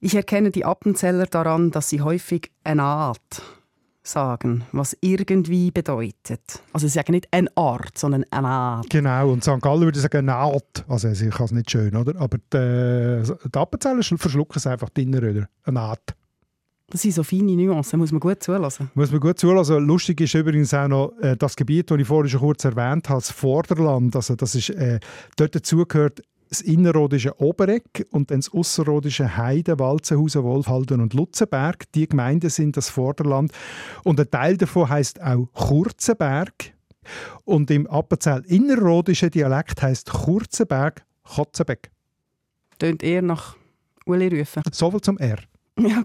ich 0.00 0.14
erkenne 0.14 0.50
die 0.50 0.64
Appenzeller 0.64 1.26
daran, 1.26 1.70
dass 1.70 1.88
sie 1.88 2.00
häufig 2.00 2.50
eine 2.64 2.82
Art 2.82 3.42
sagen, 4.06 4.64
was 4.72 4.96
irgendwie 5.00 5.70
bedeutet. 5.70 6.62
Also 6.72 6.86
sie 6.86 6.92
sagen 6.92 7.12
nicht 7.12 7.28
eine 7.30 7.48
Art, 7.56 7.96
sondern 7.98 8.24
eine 8.30 8.48
Art. 8.48 8.90
Genau, 8.90 9.32
und 9.32 9.42
St. 9.42 9.60
Gallen 9.60 9.82
würde 9.82 9.98
sagen 10.00 10.28
eine 10.28 10.34
Art. 10.34 10.84
Also 10.88 11.08
ich 11.08 11.30
kann 11.30 11.46
es 11.46 11.52
nicht 11.52 11.70
schön, 11.70 11.94
oder? 11.96 12.20
Aber 12.20 12.38
die, 12.38 13.48
die 13.48 13.58
Appenzeller 13.58 14.02
verschlucken 14.02 14.56
es 14.56 14.66
einfach 14.66 14.90
drinnen, 14.90 15.18
oder? 15.18 15.48
Eine 15.64 15.80
Art. 15.80 16.14
Das 16.88 17.02
sind 17.02 17.14
so 17.14 17.24
feine 17.24 17.56
Nuancen, 17.56 17.98
muss 17.98 18.12
man 18.12 18.20
gut 18.20 18.42
zulassen. 18.42 18.90
Muss 18.94 19.10
man 19.10 19.18
gut 19.18 19.40
zulassen. 19.40 19.84
Lustig 19.84 20.20
ist 20.20 20.34
übrigens 20.34 20.72
auch 20.72 20.86
noch 20.86 21.12
äh, 21.20 21.36
das 21.36 21.56
Gebiet, 21.56 21.90
das 21.90 21.98
ich 21.98 22.06
vorhin 22.06 22.30
schon 22.30 22.40
kurz 22.40 22.64
erwähnt 22.64 23.08
habe, 23.08 23.18
das 23.18 23.32
Vorderland. 23.32 24.14
Also 24.14 24.36
das 24.36 24.54
ist, 24.54 24.70
äh, 24.70 25.00
dort 25.36 25.56
dazugehört 25.56 26.22
das 26.48 26.60
innerrhodische 26.60 27.40
Obereck 27.40 28.06
und 28.10 28.30
dann 28.30 28.40
das 28.40 28.52
ausserrhodische 28.52 29.36
Heide, 29.36 29.78
Walzenhausen, 29.78 30.42
Wolfhalden 30.44 31.00
und 31.00 31.14
Lutzenberg. 31.14 31.90
Die 31.92 32.08
Gemeinden 32.08 32.50
sind 32.50 32.76
das 32.76 32.88
Vorderland. 32.88 33.52
Und 34.04 34.20
ein 34.20 34.30
Teil 34.30 34.56
davon 34.56 34.88
heißt 34.88 35.20
auch 35.20 35.48
Kurzenberg. 35.52 36.52
Und 37.44 37.70
im 37.70 37.86
Appenzell 37.86 38.42
innerrhodischen 38.46 39.30
Dialekt 39.30 39.82
heißt 39.82 40.10
Kurzenberg 40.10 41.04
Kotzenbeck. 41.22 41.90
Tönt 42.78 43.02
eher 43.02 43.22
nach 43.22 43.56
Uli 44.06 44.28
Rufen. 44.28 44.62
Soviel 44.72 45.00
zum 45.00 45.18
R. 45.18 45.38
Ja, 45.78 46.02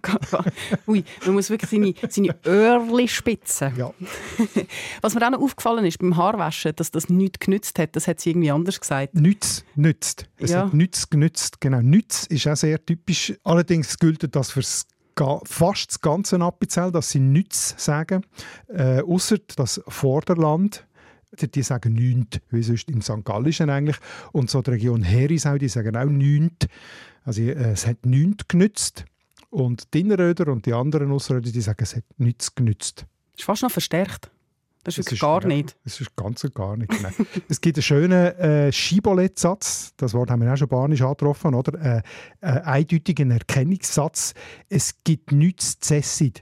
Ui, 0.88 1.04
man 1.26 1.36
muss 1.36 1.50
wirklich 1.50 1.70
seine, 1.70 1.94
seine 2.10 2.36
Öhrchen 2.46 3.08
spitzen. 3.08 3.72
Ja. 3.78 3.94
Was 5.02 5.14
mir 5.16 5.26
auch 5.26 5.32
noch 5.32 5.42
aufgefallen 5.42 5.86
ist 5.86 5.98
beim 6.00 6.18
Haarwaschen, 6.18 6.76
dass 6.76 6.92
das 6.92 7.08
nichts 7.10 7.40
genützt 7.40 7.80
hat, 7.80 7.96
das 7.96 8.08
hat 8.08 8.20
sie 8.20 8.32
irgendwie 8.32 8.52
anders 8.52 8.80
gesagt. 8.82 9.16
Nichts 9.16 9.64
nützt. 9.76 10.28
Es 10.38 10.52
Ja. 10.52 10.66
hat 10.66 10.74
nichts 10.74 11.10
genützt. 11.10 11.62
Genau, 11.62 11.82
nichts 11.82 12.28
ist 12.28 12.48
auch 12.48 12.58
sehr 12.58 12.86
typisch. 12.86 13.34
Allerdings 13.44 13.98
gilt 13.98 14.36
das 14.36 14.52
für 14.52 14.62
fast 15.46 15.90
das 15.92 16.02
ganze 16.02 16.40
Appenzell, 16.42 16.92
dass 16.92 17.12
sie 17.12 17.20
nichts 17.20 17.76
sagen. 17.78 18.26
Äh, 18.68 19.02
Außer 19.02 19.38
das 19.56 19.82
Vorderland. 19.88 20.86
Die 21.40 21.50
die 21.50 21.64
sagen 21.64 21.94
«nünt», 21.94 22.42
wie 22.50 22.62
sonst 22.62 22.90
im 22.90 23.02
St. 23.02 23.24
Gallischen 23.24 23.70
eigentlich. 23.70 23.96
Und 24.34 24.50
so 24.50 24.62
die 24.62 24.72
Region 24.72 25.02
Herisau, 25.02 25.58
die 25.58 25.70
sagen 25.70 25.96
auch 25.96 26.04
«nünt». 26.04 26.68
Also 27.24 27.42
äh, 27.42 27.72
es 27.72 27.88
hat 27.88 28.06
nichts 28.06 28.50
genützt. 28.50 29.06
Und 29.52 29.94
die 29.94 30.00
Innerröder 30.00 30.52
und 30.52 30.66
die 30.66 30.74
anderen 30.74 31.12
Ausröder, 31.12 31.52
die 31.52 31.62
sagen, 31.62 31.84
es 31.84 31.96
hat 31.96 32.04
nichts 32.18 32.56
genützt. 32.56 33.06
ist 33.38 33.44
fast 33.44 33.62
noch 33.64 33.72
verstärkt. 33.72 34.32
Das 34.84 34.98
ist 34.98 35.06
Das 35.08 35.14
ist- 35.14 35.20
gar 35.20 35.46
nicht. 35.46 35.76
Es 35.86 36.02
ist 36.02 36.16
ganz 36.16 36.44
und 36.44 36.56
gar 36.56 36.76
nicht. 36.76 36.90
Genau. 36.90 37.10
es 37.50 37.62
gibt 37.62 37.78
einen 37.78 37.84
schönen 37.84 38.36
äh, 38.40 38.72
Schibolett-Satz, 38.72 39.94
das 39.98 40.14
Wort 40.16 40.32
haben 40.32 40.42
wir 40.42 40.52
auch 40.52 40.58
schon 40.58 40.70
banisch 40.70 41.02
angetroffen, 41.04 41.54
oder? 41.54 41.80
Äh, 41.80 42.02
äh, 42.42 42.48
eindeutigen 42.62 43.30
Erkennungssatz. 43.30 44.34
Es 44.70 44.96
gibt 45.04 45.32
nichts 45.34 45.80
zu 45.80 45.96
essen. 45.98 46.34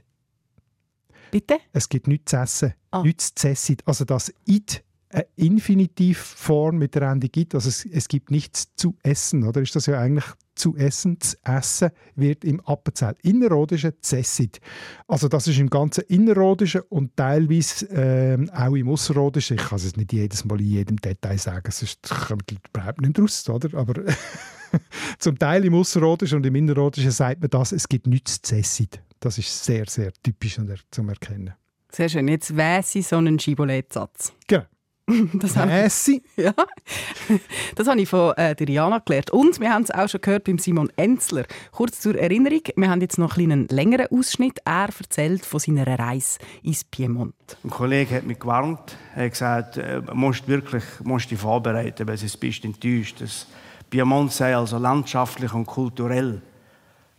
Bitte? 1.30 1.58
Es 1.72 1.88
gibt 1.88 2.08
nichts 2.08 2.30
zu 2.30 2.36
essen. 2.38 2.74
Ah. 2.92 3.02
Nichts 3.02 3.34
zu 3.34 3.48
essen. 3.48 3.76
Also 3.84 4.04
das 4.06 4.32
«id» 4.46 4.82
eine 5.12 5.26
Infinitivform 5.36 6.78
mit 6.78 6.94
der 6.94 7.02
Endung 7.02 7.30
«id», 7.34 7.54
also 7.54 7.68
es, 7.68 7.84
es 7.84 8.08
gibt 8.08 8.30
nichts 8.30 8.74
zu 8.76 8.96
essen, 9.02 9.44
oder? 9.44 9.60
Ist 9.60 9.74
das 9.74 9.86
ja 9.86 9.98
eigentlich 9.98 10.24
zu 10.54 10.76
essen, 10.76 11.20
zu 11.20 11.36
essen 11.42 11.90
wird 12.14 12.44
im 12.44 12.60
Appenzell 12.60 13.16
Innerrhodischen 13.22 13.92
«zessit». 14.00 14.60
Also 15.08 15.28
das 15.28 15.48
ist 15.48 15.58
im 15.58 15.68
ganzen 15.68 16.04
Innerrhodischen 16.04 16.82
und 16.88 17.16
teilweise 17.16 17.86
ähm, 17.86 18.50
auch 18.50 18.74
im 18.74 18.88
Ausserrhodischen. 18.88 19.56
Ich 19.56 19.64
kann 19.64 19.76
es 19.76 19.96
nicht 19.96 20.12
jedes 20.12 20.44
Mal 20.44 20.60
in 20.60 20.66
jedem 20.66 20.96
Detail 20.98 21.38
sagen, 21.38 21.70
sonst 21.72 22.08
kommt 22.08 22.52
überhaupt 22.72 23.00
nicht 23.00 23.18
raus, 23.18 23.48
oder? 23.48 23.76
Aber 23.78 23.94
zum 25.18 25.38
Teil 25.38 25.64
im 25.64 25.74
Ausserrhodischen 25.74 26.36
und 26.38 26.46
im 26.46 26.54
Innerrhodischen 26.54 27.10
sagt 27.10 27.40
man 27.40 27.50
das, 27.50 27.72
es 27.72 27.88
gibt 27.88 28.06
nichts 28.06 28.40
zu 28.42 28.56
essen. 28.56 28.88
Das 29.18 29.38
ist 29.38 29.64
sehr, 29.64 29.86
sehr 29.86 30.12
typisch 30.22 30.58
er- 30.58 30.76
zum 30.90 31.08
Erkennen. 31.08 31.52
Sehr 31.92 32.08
schön. 32.08 32.28
Jetzt 32.28 32.56
weiss 32.56 32.94
ich 32.94 33.06
so 33.08 33.16
einen 33.16 33.38
Schibolett-Satz. 33.40 34.32
Genau. 34.46 34.64
Das 35.34 35.56
habe 35.56 35.70
Mässi. 35.70 36.22
ja. 36.36 36.54
das 37.74 37.86
habe 37.86 38.00
ich 38.00 38.08
von 38.08 38.34
äh, 38.36 38.54
der 38.54 38.68
Jana 38.68 38.98
gelernt. 38.98 39.30
Und 39.30 39.60
wir 39.60 39.72
haben 39.72 39.82
es 39.82 39.90
auch 39.90 40.08
schon 40.08 40.20
gehört 40.20 40.44
beim 40.44 40.58
Simon 40.58 40.90
Enzler. 40.96 41.44
Kurz 41.72 42.00
zur 42.00 42.16
Erinnerung, 42.16 42.62
wir 42.76 42.90
haben 42.90 43.00
jetzt 43.00 43.18
noch 43.18 43.36
einen 43.36 43.68
längeren 43.68 44.06
Ausschnitt. 44.10 44.58
Er 44.64 44.88
erzählt 44.98 45.44
von 45.44 45.60
seiner 45.60 45.86
Reise 45.86 46.38
ins 46.62 46.84
Piemont. 46.84 47.34
Ein 47.64 47.70
Kollege 47.70 48.16
hat 48.16 48.24
mich 48.24 48.38
gewarnt. 48.38 48.96
Er 49.14 49.24
hat 49.24 49.32
gesagt, 49.32 49.76
äh, 49.76 50.02
musst 50.12 50.46
wirklich 50.48 50.84
musst 51.02 51.30
dich 51.30 51.38
vorbereiten, 51.38 52.06
weil 52.06 52.16
sonst 52.16 52.36
bist 52.36 52.64
du 52.64 52.68
enttäuscht. 52.68 53.20
Das 53.20 53.46
Piemont 53.88 54.32
sei 54.32 54.56
also 54.56 54.78
landschaftlich 54.78 55.52
und 55.52 55.66
kulturell. 55.66 56.40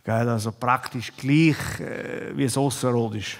Gell, 0.04 0.28
also 0.28 0.50
praktisch 0.50 1.12
gleich 1.16 1.80
äh, 1.80 2.36
wie 2.36 2.44
es 2.44 2.56
Ausserrhodisch. 2.56 3.38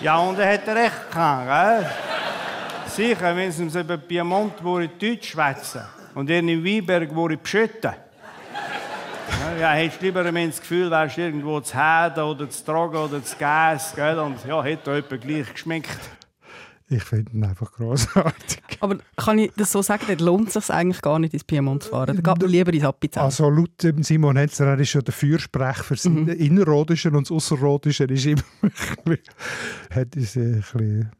Ja, 0.00 0.18
und 0.18 0.38
er 0.38 0.54
hat 0.54 0.68
recht 0.68 1.10
gehabt, 1.10 1.46
gell? 1.46 1.90
Sicher, 2.86 3.36
wenn 3.36 3.52
sie 3.52 3.80
über 3.80 3.96
Piemont 3.96 4.54
Deutsch 4.60 5.30
schwätzen 5.30 5.82
und 6.14 6.28
ihr 6.28 6.38
in 6.38 6.64
Weinberg 6.64 7.42
beschütten. 7.42 7.92
Ja, 9.58 9.72
hättest 9.72 10.02
lieber 10.02 10.24
wenn 10.32 10.50
das 10.50 10.60
Gefühl, 10.60 10.90
wärst 10.90 11.16
du 11.16 11.22
irgendwo 11.22 11.60
zu 11.60 11.76
Heden 11.76 12.22
oder 12.22 12.50
zu 12.50 12.64
Tragen 12.64 12.96
oder 12.96 13.22
zu 13.22 13.36
Gas, 13.36 13.94
gell? 13.94 14.18
Und 14.18 14.44
ja, 14.46 14.62
hätte 14.62 14.94
jemand 14.94 15.20
gleich 15.20 15.52
geschmeckt. 15.52 15.98
Ich 16.92 17.04
finde 17.04 17.32
ihn 17.32 17.44
einfach 17.44 17.70
großartig. 17.72 18.60
Aber 18.80 18.98
kann 19.16 19.38
ich 19.38 19.52
das 19.56 19.70
so 19.70 19.80
sagen, 19.80 20.02
dann 20.08 20.18
lohnt 20.18 20.48
es 20.48 20.54
sich 20.54 20.70
eigentlich 20.70 21.00
gar 21.02 21.20
nicht 21.20 21.32
ins 21.32 21.44
Piemont 21.44 21.84
zu 21.84 21.90
fahren. 21.90 22.06
Dann 22.08 22.16
geht 22.16 22.42
man 22.42 22.50
lieber 22.50 22.72
ins 22.72 22.82
Appenzell. 22.84 23.22
Also 23.22 23.48
laut 23.48 23.70
Simon 24.00 24.36
Hetzer, 24.36 24.66
er 24.66 24.78
ist 24.80 24.92
ja 24.94 25.00
der 25.00 25.14
Fürsprecher 25.14 25.84
für 25.84 25.94
das 25.94 26.04
Mhm. 26.06 26.28
Innerrhodische 26.28 27.10
und 27.10 27.28
das 27.28 27.30
Ausserrhodische 27.30 28.04
ist 28.04 28.26
immer 28.26 28.42
ein 28.62 28.70
bisschen, 29.04 29.18
hat 29.90 29.96
ein 29.96 30.10
bisschen 30.10 31.10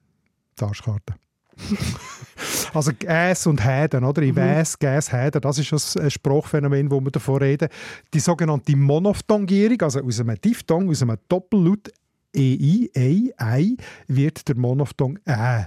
die 0.59 0.65
Arschkarte. 0.65 1.15
also 2.75 2.91
Gäs 2.99 3.47
und 3.47 3.65
Häden, 3.65 4.05
oder? 4.05 4.23
Mhm. 4.23 4.29
Ich 4.29 4.37
weiss, 4.37 4.79
Gäs, 4.79 5.13
Häden, 5.13 5.41
das 5.41 5.59
ist 5.59 5.71
das 5.73 5.97
ein 5.97 6.11
Sprachphänomen, 6.11 6.91
wo 6.91 7.01
wir 7.01 7.11
davon 7.11 7.37
reden. 7.37 7.69
Die 8.13 8.21
sogenannte 8.21 8.75
Monophthongierung, 8.77 9.81
also 9.83 10.01
aus 10.01 10.21
einem 10.21 10.41
Diphthong, 10.41 10.89
aus 10.91 11.03
einem 11.03 11.17
Doppellaut 11.29 11.91
EI, 12.35 12.91
EI, 12.95 13.33
Ei, 13.37 13.77
wird 14.07 14.49
der 14.49 14.57
Monophthong 14.57 15.19
Ä. 15.27 15.67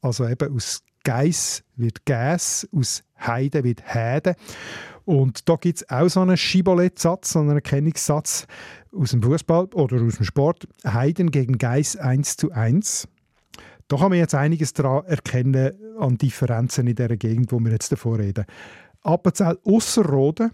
Also 0.00 0.28
eben 0.28 0.54
aus 0.54 0.82
Geiss 1.04 1.62
wird 1.76 2.04
Gäs, 2.06 2.68
aus 2.72 3.04
Heide 3.20 3.62
wird 3.64 3.82
Häde. 3.84 4.36
Und 5.04 5.48
da 5.48 5.56
gibt 5.56 5.78
es 5.78 5.90
auch 5.90 6.08
so 6.08 6.20
einen 6.20 6.36
Schibolett-Satz, 6.36 7.32
so 7.32 7.40
einen 7.40 7.50
Erkennungssatz 7.56 8.46
aus 8.92 9.10
dem 9.10 9.22
Fußball 9.22 9.66
oder 9.74 10.00
aus 10.02 10.16
dem 10.16 10.24
Sport. 10.24 10.66
Heiden 10.86 11.30
gegen 11.30 11.58
Geiss 11.58 11.96
1 11.96 12.38
zu 12.38 12.52
1. 12.52 13.06
Da 13.88 13.98
kann 13.98 14.10
man 14.10 14.18
jetzt 14.18 14.34
einiges 14.34 14.72
daran 14.72 15.04
erkennen 15.04 15.72
an 15.98 16.16
Differenzen 16.16 16.86
in 16.86 16.96
der 16.96 17.16
Gegend, 17.16 17.52
wo 17.52 17.60
wir 17.60 17.72
jetzt 17.72 17.92
davor 17.92 18.18
reden. 18.18 18.46
Appenzell 19.02 19.58
Ausserrhoden, 19.64 20.52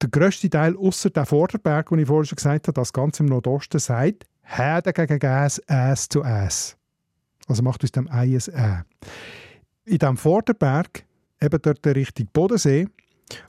der 0.00 0.08
grösste 0.08 0.48
Teil 0.48 0.76
ausser 0.76 1.10
der 1.10 1.26
Vorderberg, 1.26 1.88
den 1.90 1.98
ich 1.98 2.06
vorhin 2.06 2.26
schon 2.26 2.36
gesagt 2.36 2.68
habe, 2.68 2.74
das 2.74 2.92
Ganze 2.92 3.22
im 3.22 3.28
Nordosten, 3.28 3.78
sagt 3.78 4.26
Heide 4.48 4.92
gegen 4.92 5.18
Gäs, 5.18 5.58
Äs 5.66 6.08
zu 6.08 6.22
Äs. 6.22 6.76
Also 7.46 7.62
macht 7.62 7.84
aus 7.84 7.92
dem 7.92 8.08
Ei 8.10 8.38
ein. 8.54 8.84
In 9.84 9.98
diesem 9.98 10.16
Vorderberg, 10.16 11.04
eben 11.40 11.62
dort 11.62 11.84
der 11.84 11.96
Richtung 11.96 12.28
Bodensee, 12.32 12.88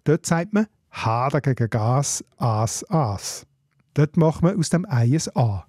dort 0.04 0.26
sagt 0.26 0.54
man 0.54 0.68
Hade 0.92 1.42
gegen 1.42 1.70
Gas, 1.70 2.24
As, 2.38 2.84
As. 2.90 3.46
Dort 3.94 4.18
macht 4.18 4.42
man 4.42 4.58
aus 4.58 4.70
dem 4.70 4.86
Ei 4.90 5.18
A. 5.36 5.66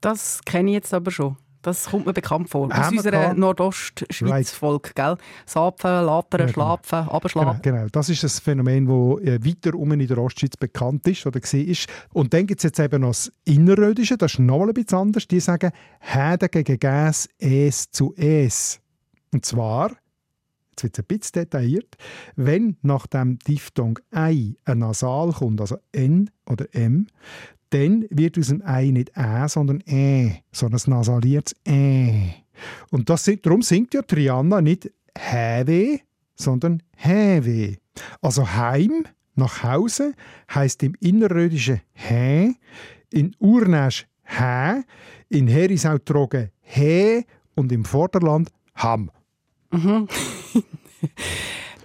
Das 0.00 0.40
kenne 0.44 0.70
ich 0.70 0.74
jetzt 0.74 0.94
aber 0.94 1.10
schon. 1.10 1.36
Das 1.62 1.86
kommt 1.86 2.06
mir 2.06 2.12
bekannt 2.12 2.50
vor. 2.50 2.66
Aus 2.66 2.72
Haben 2.72 2.96
unserer 2.98 3.34
gehabt? 3.34 3.38
Right. 4.22 4.94
Gell? 4.94 5.16
Sapfen, 5.46 5.90
Latern, 5.90 6.40
Ja, 6.40 6.46
genau. 6.46 6.52
Schlafen, 6.52 6.98
Genau, 7.06 7.12
Abschlafen. 7.12 7.62
genau. 7.62 7.86
Das 7.92 8.08
ist 8.08 8.24
ein 8.24 8.28
Phänomen, 8.28 8.86
das 8.86 9.24
äh, 9.26 9.38
weiter 9.44 9.74
um 9.78 9.92
in 9.92 10.06
der 10.06 10.18
Ostschweiz 10.18 10.56
bekannt 10.56 11.06
ist 11.06 11.24
oder 11.26 11.40
ist. 11.42 11.88
Und 12.12 12.34
dann 12.34 12.46
gibt 12.46 12.58
es 12.60 12.64
jetzt 12.64 12.80
eben 12.80 13.00
noch 13.02 13.10
das 13.10 13.32
Innerrödische, 13.44 14.16
das 14.18 14.32
ist 14.34 14.38
nochmal 14.40 14.68
ein 14.68 14.74
bisschen 14.74 14.98
anders. 14.98 15.28
Die 15.28 15.40
sagen 15.40 15.70
Häde 16.00 16.48
gegen 16.48 16.78
Gas, 16.80 17.28
Es 17.38 17.90
zu 17.90 18.12
Es. 18.16 18.80
Und 19.32 19.46
zwar, 19.46 19.92
jetzt 20.72 20.82
wird 20.82 20.96
es 20.96 20.98
ein 20.98 21.04
bisschen 21.06 21.32
detailliert, 21.44 21.96
wenn 22.36 22.76
nach 22.82 23.06
dem 23.06 23.38
Diphthong 23.38 23.98
Ei 24.10 24.54
ein 24.64 24.78
Nasal 24.78 25.32
kommt, 25.32 25.60
also 25.60 25.76
N 25.92 26.28
oder 26.50 26.66
M, 26.74 27.06
dann 27.72 28.06
wird 28.10 28.38
aus 28.38 28.48
dem 28.48 28.62
Ei 28.64 28.90
nicht 28.90 29.16
Ä, 29.16 29.48
sondern 29.48 29.80
Ä, 29.88 30.42
sondern 30.52 30.80
ein 30.86 30.90
nasaliertes 30.90 31.56
Ä. 31.66 32.34
Und 32.90 33.08
das 33.08 33.30
darum 33.42 33.62
singt 33.62 33.94
ja 33.94 34.02
Triana 34.02 34.60
nicht 34.60 34.90
Häwe, 35.16 36.00
sondern 36.34 36.82
Häwe. 36.96 37.76
Also 38.20 38.46
Heim, 38.46 39.04
nach 39.34 39.62
Hause, 39.62 40.14
heißt 40.54 40.82
im 40.82 40.94
Innerrödischen 41.00 41.80
Hä, 41.92 42.54
in 43.10 43.34
Urnäsch 43.38 44.06
Hä, 44.24 44.82
in 45.28 45.48
Herisau 45.48 45.98
Trogen 45.98 46.50
Hä 46.60 47.24
und 47.54 47.72
im 47.72 47.84
Vorderland 47.84 48.50
Ham. 48.76 49.10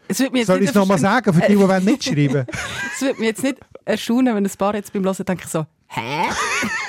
Jetzt 0.07 0.17
Soll 0.17 0.27
ich 0.27 0.61
nicht 0.61 0.69
es 0.69 0.73
nochmal 0.75 0.97
sagen, 0.99 1.33
für 1.33 1.41
die, 1.41 1.47
die 1.47 1.59
wollen 1.59 1.83
mitschreiben 1.83 2.45
Es 2.95 3.01
würde 3.01 3.19
mich 3.19 3.27
jetzt 3.27 3.43
nicht 3.43 3.57
erstaunen, 3.83 4.35
wenn 4.35 4.45
ein 4.45 4.51
paar 4.57 4.75
jetzt 4.75 4.93
beim 4.93 5.03
Hören 5.03 5.25
denken 5.25 5.47
so, 5.47 5.65
hä? 5.87 6.29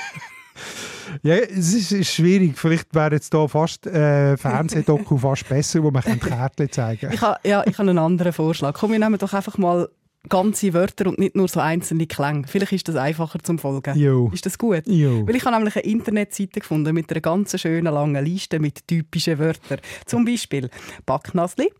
Ja, 1.22 1.36
es 1.36 1.74
ist, 1.74 1.92
ist 1.92 2.12
schwierig. 2.12 2.58
Vielleicht 2.58 2.94
wäre 2.94 3.14
jetzt 3.14 3.32
hier 3.32 3.48
fast 3.48 3.86
äh, 3.86 4.36
Fernsehdoku 4.36 5.16
fast 5.18 5.48
besser, 5.48 5.82
wo 5.82 5.90
man 5.90 6.02
ein 6.04 6.20
Kärtchen 6.20 6.70
zeigen 6.70 7.10
Ich 7.12 7.20
habe 7.20 7.38
ja, 7.44 7.64
ich 7.66 7.78
habe 7.78 7.88
einen 7.90 7.98
anderen 7.98 8.32
Vorschlag. 8.32 8.74
Komm, 8.74 8.92
wir 8.92 8.98
nehmen 8.98 9.18
doch 9.18 9.32
einfach 9.32 9.58
mal 9.58 9.88
ganze 10.28 10.74
Wörter 10.74 11.06
und 11.06 11.18
nicht 11.18 11.36
nur 11.36 11.48
so 11.48 11.60
einzelne 11.60 12.06
Klänge. 12.06 12.46
Vielleicht 12.46 12.72
ist 12.72 12.88
das 12.88 12.96
einfacher 12.96 13.38
zum 13.42 13.58
Folgen. 13.58 13.96
Jo. 13.98 14.30
Ist 14.32 14.44
das 14.44 14.58
gut? 14.58 14.86
Jo. 14.86 15.26
Weil 15.26 15.36
ich 15.36 15.44
habe 15.44 15.56
nämlich 15.56 15.76
eine 15.76 15.84
Internetseite 15.84 16.60
gefunden 16.60 16.94
mit 16.94 17.10
einer 17.10 17.20
ganz 17.20 17.58
schönen 17.58 17.92
langen 17.92 18.22
Liste 18.24 18.58
mit 18.58 18.86
typischen 18.86 19.38
Wörtern. 19.38 19.78
Zum 20.04 20.24
Beispiel 20.24 20.70
Backnasli. 21.06 21.72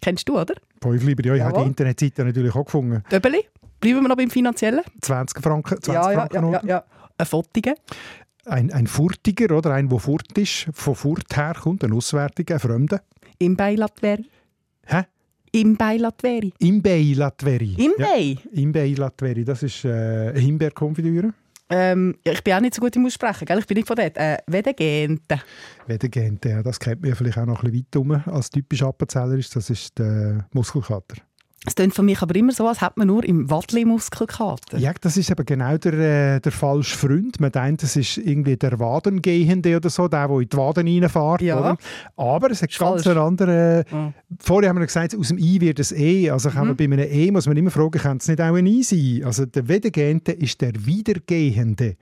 Kennst 0.00 0.28
du, 0.28 0.40
oder? 0.40 0.54
Lieber, 0.82 1.26
ja, 1.26 1.34
ich 1.34 1.42
habe 1.42 1.60
die. 1.60 1.66
Internetseite 1.66 2.24
natürlich 2.24 2.54
auch 2.54 2.64
gefunden. 2.64 3.02
Döbeli. 3.12 3.44
Bleiben 3.80 4.02
wir 4.02 4.08
noch 4.08 4.16
beim 4.16 4.30
Finanziellen? 4.30 4.82
20 5.00 5.42
Franken, 5.42 5.82
20 5.82 5.94
ja, 5.94 6.12
ja, 6.12 6.18
Franken 6.18 6.52
ja, 6.52 6.60
ja, 6.62 6.68
ja. 6.68 6.84
Ein 7.18 7.26
Fottige. 7.26 7.74
Ein, 8.46 8.72
ein 8.72 8.86
Furtiger, 8.86 9.56
oder? 9.56 9.72
Ein, 9.72 9.88
der 9.88 9.98
furt 9.98 10.36
ist, 10.38 10.68
von 10.72 10.94
furt 10.94 11.36
herkommt, 11.36 11.84
ein 11.84 11.92
Auswärtiger, 11.92 12.54
ein 12.54 12.60
Fremder. 12.60 13.02
Im 13.38 13.56
Beilatweri. 13.56 14.28
Hä? 14.86 15.04
Imbei 15.52 15.96
Latveri. 15.96 16.52
Imbei 16.58 17.12
Latveri. 17.16 17.74
Imbei? 17.76 18.38
Ja, 18.52 18.62
Imbei 18.62 18.94
Latveri, 18.96 19.44
das 19.44 19.62
ist 19.62 19.84
äh, 19.84 20.38
Himbeerkonfitüre. 20.38 21.32
Ähm, 21.72 22.16
ich 22.24 22.42
bin 22.42 22.54
auch 22.54 22.60
nicht 22.60 22.74
so 22.74 22.80
gut 22.80 22.94
im 22.96 23.06
Aussprechen, 23.06 23.44
gell? 23.46 23.58
ich 23.58 23.66
bin 23.66 23.76
nicht 23.76 23.86
von 23.86 23.96
dort. 23.96 24.16
Äh, 24.16 24.38
Wedegente. 24.46 25.40
Wedegente, 25.86 26.48
ja, 26.50 26.62
das 26.62 26.78
kennt 26.78 27.00
man 27.00 27.10
ja 27.10 27.16
vielleicht 27.16 27.38
auch 27.38 27.46
noch 27.46 27.62
ein 27.62 27.70
bisschen 27.70 27.86
weit 28.12 28.26
rum 28.26 28.34
als 28.34 28.50
typisch 28.50 28.82
Appenzeller 28.82 29.36
ist. 29.36 29.54
Das 29.54 29.70
ist 29.70 29.98
der 29.98 30.46
Muskelkater. 30.52 31.16
Es 31.66 31.74
klingt 31.74 31.94
für 31.94 32.02
mich 32.02 32.22
aber 32.22 32.34
immer 32.36 32.52
so, 32.52 32.66
als 32.66 32.80
hätte 32.80 32.94
man 32.96 33.08
nur 33.08 33.22
im 33.22 33.50
Wadli 33.50 33.84
Muskelkater. 33.84 34.78
Ja, 34.78 34.94
das 34.98 35.18
ist 35.18 35.30
eben 35.30 35.44
genau 35.44 35.76
der, 35.76 35.92
äh, 35.92 36.40
der 36.40 36.52
falsche 36.52 36.96
Freund. 36.96 37.38
Man 37.38 37.52
denkt, 37.52 37.82
das 37.82 37.96
ist 37.96 38.16
irgendwie 38.16 38.56
der 38.56 38.78
Wadengehende 38.80 39.76
oder 39.76 39.90
so, 39.90 40.08
der, 40.08 40.26
der 40.26 40.38
in 40.38 40.48
die 40.48 40.56
Waden 40.56 40.88
reinfährt. 40.88 41.42
Ja. 41.42 41.60
Oder? 41.60 41.76
Aber 42.16 42.50
es 42.50 42.62
hat 42.62 42.70
Ist 42.70 42.78
ganz 42.78 43.02
falsch. 43.02 43.06
einen 43.08 43.18
anderen... 43.18 43.84
Vorher 44.38 44.70
haben 44.70 44.78
wir 44.78 44.86
gesagt, 44.86 45.14
aus 45.14 45.28
dem 45.28 45.36
I 45.36 45.60
wird 45.60 45.80
ein 45.80 45.98
E. 45.98 46.30
Also 46.30 46.48
kann 46.48 46.66
man 46.68 46.76
bei 46.76 46.84
einem 46.84 46.98
E 46.98 47.30
muss 47.30 47.46
man 47.46 47.58
immer 47.58 47.70
fragen, 47.70 48.00
kann 48.00 48.16
es 48.16 48.28
nicht 48.28 48.40
auch 48.40 48.54
ein 48.54 48.66
I 48.66 48.82
sein? 48.82 49.22
Also 49.24 49.44
der 49.44 49.68
Wedegehende 49.68 50.32
ist 50.32 50.62
der 50.62 50.72
Wiedergehende. 50.86 51.96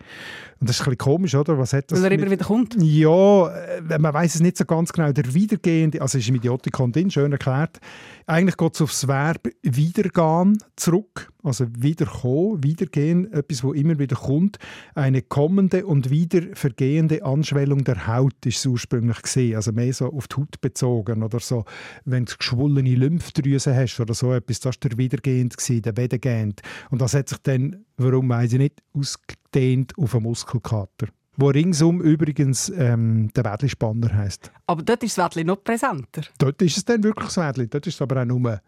Und 0.61 0.69
das 0.69 0.77
ist 0.77 0.83
ein 0.83 0.85
bisschen 0.87 0.99
komisch, 0.99 1.35
oder? 1.35 1.57
Was 1.59 1.73
hat 1.73 1.91
das 1.93 2.03
Weil 2.03 2.13
er 2.13 2.19
immer 2.19 2.31
wieder 2.31 2.45
kommt. 2.45 2.75
ja, 2.81 3.49
äh, 3.49 3.99
man 3.99 4.13
weiß 4.13 4.37
es 4.37 4.41
nicht 4.41 4.57
so 4.57 4.65
ganz 4.65 4.93
genau. 4.93 5.13
Der 5.13 5.33
Wiedergehende, 5.33 6.03
also 6.03 6.19
ist 6.19 6.29
im 6.29 6.35
Idiotikon 6.35 6.91
drin, 6.91 7.11
schön 7.11 7.31
erklärt. 7.31 7.79
Eigentlich 8.27 8.57
geht 8.57 8.75
es 8.75 8.83
aufs 8.83 9.07
Verb 9.07 9.49
wiedergehen 9.63 10.59
zurück, 10.75 11.33
also 11.43 11.67
wiederkommen, 11.71 12.63
wiedergehen, 12.65 13.33
etwas, 13.33 13.63
wo 13.63 13.73
immer 13.73 13.99
wieder 13.99 14.17
kommt. 14.17 14.59
Eine 14.95 15.23
kommende 15.23 15.87
und 15.87 16.11
wieder 16.11 16.43
vergehende 16.55 17.25
Anschwellung 17.25 17.85
der 17.85 18.07
Haut 18.07 18.45
ist 18.45 18.59
es 18.59 18.67
ursprünglich 18.67 19.23
gesehen, 19.23 19.57
also 19.57 19.73
mehr 19.73 19.93
so 19.93 20.13
auf 20.13 20.29
die 20.29 20.37
Haut 20.37 20.61
bezogen 20.61 21.23
oder 21.23 21.41
so. 21.41 21.65
Wenn 22.05 22.25
du 22.25 22.35
geschwollene 22.37 22.95
Lymphdrüsen 22.95 23.75
hast 23.75 24.01
oder 24.01 24.15
so 24.15 24.33
etwas, 24.33 24.61
das 24.61 24.77
war 24.77 24.89
der 24.89 24.99
wiedergehend 24.99 25.57
der 25.69 25.97
wiedergehend. 25.97 26.63
Und 26.91 27.01
das 27.01 27.15
hat 27.15 27.29
sich 27.29 27.39
dann, 27.39 27.85
warum 27.97 28.29
weiß 28.29 28.55
ich 28.55 28.59
nicht, 28.59 28.83
ausgedehnt 28.93 29.97
auf 29.97 30.15
einen 30.15 30.25
Muskelkater 30.25 31.09
wo 31.41 31.51
ringsum 31.51 32.01
übrigens 32.01 32.69
ähm, 32.69 33.31
der 33.35 33.45
Wädli-Spanner 33.45 34.13
heisst. 34.13 34.51
Aber 34.67 34.83
dort 34.83 35.05
ist 35.05 35.17
das 35.17 35.25
Wadli 35.25 35.45
noch 35.45 35.63
präsenter. 35.63 36.23
Dort 36.37 36.61
ist 36.63 36.79
es 36.79 36.85
dann 36.85 37.05
wirklich 37.05 37.29
das 37.29 37.37
Wädli, 37.37 37.69
dort 37.69 37.87
ist 37.87 37.95
es 37.95 38.03
aber 38.03 38.23
auch 38.23 38.27
nur, 38.27 38.61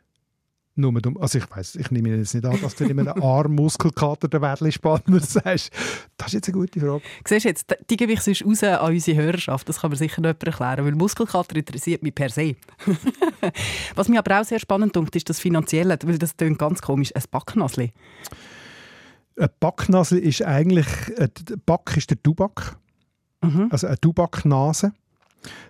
nur 0.80 0.92
dumm. 1.00 1.16
Also 1.18 1.38
ich 1.38 1.50
weiß, 1.50 1.76
ich 1.76 1.90
nehme 1.90 2.08
jetzt 2.16 2.34
nicht 2.34 2.44
an, 2.44 2.60
dass 2.60 2.74
du 2.74 2.84
in 2.84 2.98
einem 2.98 3.08
Armmuskelkater 3.22 4.28
der 4.28 4.40
Wädli-Spanner 4.42 5.20
sagst. 5.20 5.70
Das 6.16 6.28
ist 6.28 6.32
jetzt 6.34 6.48
eine 6.48 6.58
gute 6.58 6.80
Frage. 6.80 7.02
Siehst 7.26 7.44
du 7.44 7.48
jetzt, 7.48 7.76
die 7.88 7.96
gebe 7.96 8.12
ich 8.12 8.20
sonst 8.20 8.44
raus 8.44 8.62
an 8.64 8.92
unsere 8.92 9.22
Hörerschaft. 9.22 9.68
Das 9.68 9.80
kann 9.80 9.90
mir 9.90 9.96
sicher 9.96 10.22
jemand 10.22 10.42
erklären, 10.42 10.84
weil 10.84 10.94
Muskelkater 10.94 11.56
interessiert 11.56 12.02
mich 12.02 12.14
per 12.14 12.30
se. 12.30 12.56
Was 13.94 14.08
mich 14.08 14.18
aber 14.18 14.40
auch 14.40 14.44
sehr 14.44 14.58
spannend 14.58 14.96
dunkt, 14.96 15.14
ist 15.16 15.28
das 15.28 15.38
Finanzielle, 15.40 15.98
weil 16.04 16.18
das 16.18 16.36
klingt 16.36 16.58
ganz 16.58 16.82
komisch, 16.82 17.14
ein 17.14 17.22
Backnasli. 17.30 17.92
Ein 19.38 19.48
Backnasel 19.60 20.18
ist 20.18 20.42
eigentlich, 20.42 20.86
äh, 21.16 21.28
der 21.48 21.56
Back 21.56 21.96
ist 21.96 22.10
der 22.10 22.22
Tubak, 22.22 22.76
Mhm. 23.42 23.68
also 23.70 23.86
eine 23.86 23.98
Tubaknase. 23.98 24.92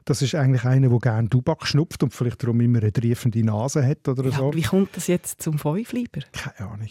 Das 0.05 0.21
ist 0.23 0.35
eigentlich 0.35 0.65
einer, 0.65 0.89
der 0.89 0.99
gerne 0.99 1.29
Tubak 1.29 1.67
schnupft 1.67 2.03
und 2.03 2.13
vielleicht 2.13 2.43
darum 2.43 2.61
immer 2.61 2.79
eine 2.81 2.93
triefende 2.93 3.45
Nase 3.45 3.87
hat 3.87 4.09
oder 4.09 4.25
Ja, 4.25 4.31
so. 4.37 4.49
aber 4.49 4.57
wie 4.57 4.63
kommt 4.63 4.97
das 4.97 5.07
jetzt 5.07 5.41
zum 5.43 5.59
Fünfleiber? 5.59 6.21
Keine 6.33 6.71
Ahnung. 6.71 6.89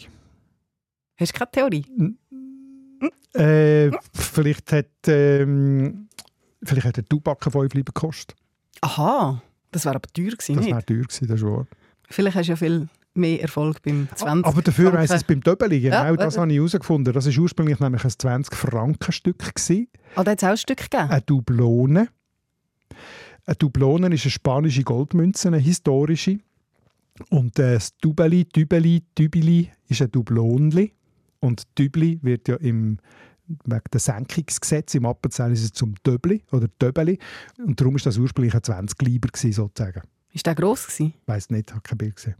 Hast 1.18 1.34
du 1.34 1.38
keine 1.38 1.50
Theorie? 1.50 1.84
Äh, 3.34 3.90
vielleicht 4.14 4.72
hat 4.72 4.86
ähm, 5.06 6.08
vielleicht 6.62 6.86
hat 6.86 6.96
der 6.96 7.04
Tubak 7.04 7.46
ein 7.46 7.52
Fünfleiber 7.52 7.92
gekostet. 7.92 8.36
Aha, 8.80 9.40
das 9.70 9.84
wäre 9.84 9.96
aber 9.96 10.08
teuer 10.12 10.30
gewesen, 10.30 10.56
Das 10.56 10.66
wäre 10.66 10.84
teuer 10.84 11.02
gewesen, 11.02 11.28
das 11.28 11.36
ist 11.40 11.46
wahr. 11.46 11.66
Vielleicht 12.08 12.36
hast 12.36 12.46
du 12.46 12.52
ja 12.52 12.56
viel 12.56 12.88
mehr 13.14 13.40
Erfolg 13.42 13.82
beim 13.82 14.08
20 14.14 14.46
Aber 14.46 14.62
dafür 14.62 14.92
weiss 14.92 15.10
ich 15.10 15.16
es 15.16 15.24
beim 15.24 15.42
Töbeli, 15.42 15.80
genau 15.80 16.04
Ja, 16.06 16.16
das 16.16 16.38
habe 16.38 16.50
ich 16.50 16.56
herausgefunden. 16.58 17.12
Das 17.12 17.26
war 17.26 17.42
ursprünglich 17.42 17.78
nämlich 17.78 18.04
ein 18.04 18.10
20-Franken-Stück. 18.10 19.38
gewesen. 19.54 19.88
Ah, 20.16 20.24
da 20.24 20.32
hat 20.32 20.38
es 20.38 20.44
auch 20.44 20.50
ein 20.50 20.56
Stück 20.56 20.78
gegeben? 20.90 21.10
Eine 21.10 21.20
Dublone. 21.22 22.08
Eine 23.46 23.56
Dublone 23.56 24.14
ist 24.14 24.24
eine 24.24 24.30
spanische 24.30 24.82
Goldmünze, 24.82 25.48
eine 25.48 25.58
historische. 25.58 26.38
Und 27.28 27.58
äh, 27.58 27.74
das 27.74 27.96
Dubeli, 27.98 28.44
Dübeli, 28.44 29.02
Dübeli 29.18 29.70
ist 29.88 30.02
ein 30.02 30.10
Dublonli. 30.10 30.92
Und 31.40 31.64
Dübli 31.78 32.18
wird 32.22 32.48
ja 32.48 32.56
im 32.56 32.98
wegen 33.64 33.82
des 33.92 34.04
Senkungsgesetz 34.04 34.94
im 34.94 35.06
Appenzell 35.06 35.52
ist 35.52 35.64
es 35.64 35.72
zum 35.72 35.94
Döbli 36.06 36.42
oder 36.52 36.68
Döbeli. 36.80 37.18
Und 37.58 37.80
darum 37.80 37.96
ist 37.96 38.06
das 38.06 38.16
ursprünglich 38.16 38.54
ein 38.54 38.62
20 38.62 39.02
Lieber 39.02 39.28
sozusagen. 39.34 40.02
Ist 40.32 40.46
der 40.46 40.54
gross 40.54 40.86
gewesen? 40.86 41.14
Ich 41.20 41.28
weiss 41.28 41.50
nicht, 41.50 41.72
habe 41.72 41.80
kein 41.82 41.98
Bild 41.98 42.16
gesehen. 42.16 42.36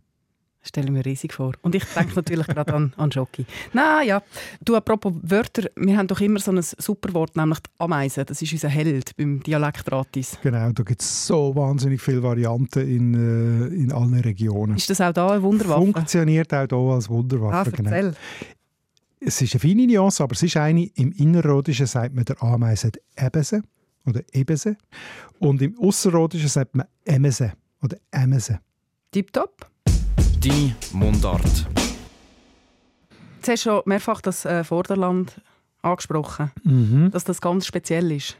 Stelle 0.63 0.91
mir 0.91 1.05
riesig 1.05 1.33
vor. 1.33 1.53
Und 1.63 1.75
ich 1.75 1.85
denke 1.85 2.15
natürlich 2.15 2.47
gerade 2.47 2.75
an, 2.75 2.93
an 2.99 3.09
Jockey. 3.09 3.47
Na 3.73 4.03
ja, 4.03 4.23
du, 4.63 4.77
apropos 4.77 5.15
Wörter, 5.23 5.71
wir 5.75 5.97
haben 5.97 6.07
doch 6.07 6.21
immer 6.21 6.39
so 6.39 6.53
ein 6.53 6.61
super 6.63 7.15
Wort, 7.15 7.35
nämlich 7.35 7.61
die 7.61 7.71
Ameise. 7.79 8.25
Das 8.27 8.43
ist 8.43 8.53
unser 8.53 8.69
Held 8.69 9.17
beim 9.17 9.43
Dialektratis. 9.43 10.39
Genau, 10.43 10.71
da 10.73 10.83
gibt 10.83 11.01
es 11.01 11.27
so 11.27 11.55
wahnsinnig 11.55 12.03
viele 12.03 12.23
Varianten 12.23 12.81
in, 12.81 13.15
äh, 13.15 13.75
in 13.75 13.93
allen 13.93 14.21
Regionen. 14.21 14.77
Ist 14.77 14.91
das 14.91 15.01
auch 15.01 15.13
da 15.13 15.31
eine 15.31 15.43
Wunderwaffe? 15.43 15.81
Funktioniert 15.81 16.53
auch 16.53 16.67
hier 16.69 16.95
als 16.95 17.07
ah, 17.07 17.11
Wunderwaffe. 17.11 17.71
genau. 17.73 17.91
erzähl. 17.91 18.15
Es 19.21 19.41
ist 19.41 19.55
eine 19.55 19.61
feine 19.61 19.87
Nuance, 19.87 20.23
aber 20.23 20.33
es 20.33 20.43
ist 20.43 20.57
eine. 20.57 20.87
Im 20.95 21.13
Innerrhodischen 21.13 21.87
sagt 21.87 22.15
man 22.15 22.25
der 22.25 22.43
Ameise 22.43 22.91
Ebese 23.17 23.63
oder 24.07 24.23
Ebese. 24.33 24.77
Und 25.39 25.63
im 25.63 25.79
Ausserrhodischen 25.79 26.49
sagt 26.49 26.75
man 26.75 26.87
Emese 27.05 27.53
oder 27.83 27.97
Emese. 28.11 28.61
Tipptopp. 29.11 29.70
Deine 30.43 30.75
Mundart. 30.93 31.67
Jetzt 33.37 33.49
hast 33.49 33.67
du 33.67 33.71
schon 33.71 33.83
mehrfach 33.85 34.23
das 34.23 34.47
äh, 34.47 34.65
Vorderland 34.65 35.39
angesprochen, 35.83 36.51
dass 37.13 37.25
das 37.25 37.43
ganz 37.43 37.67
speziell 37.67 38.11
ist. 38.11 38.39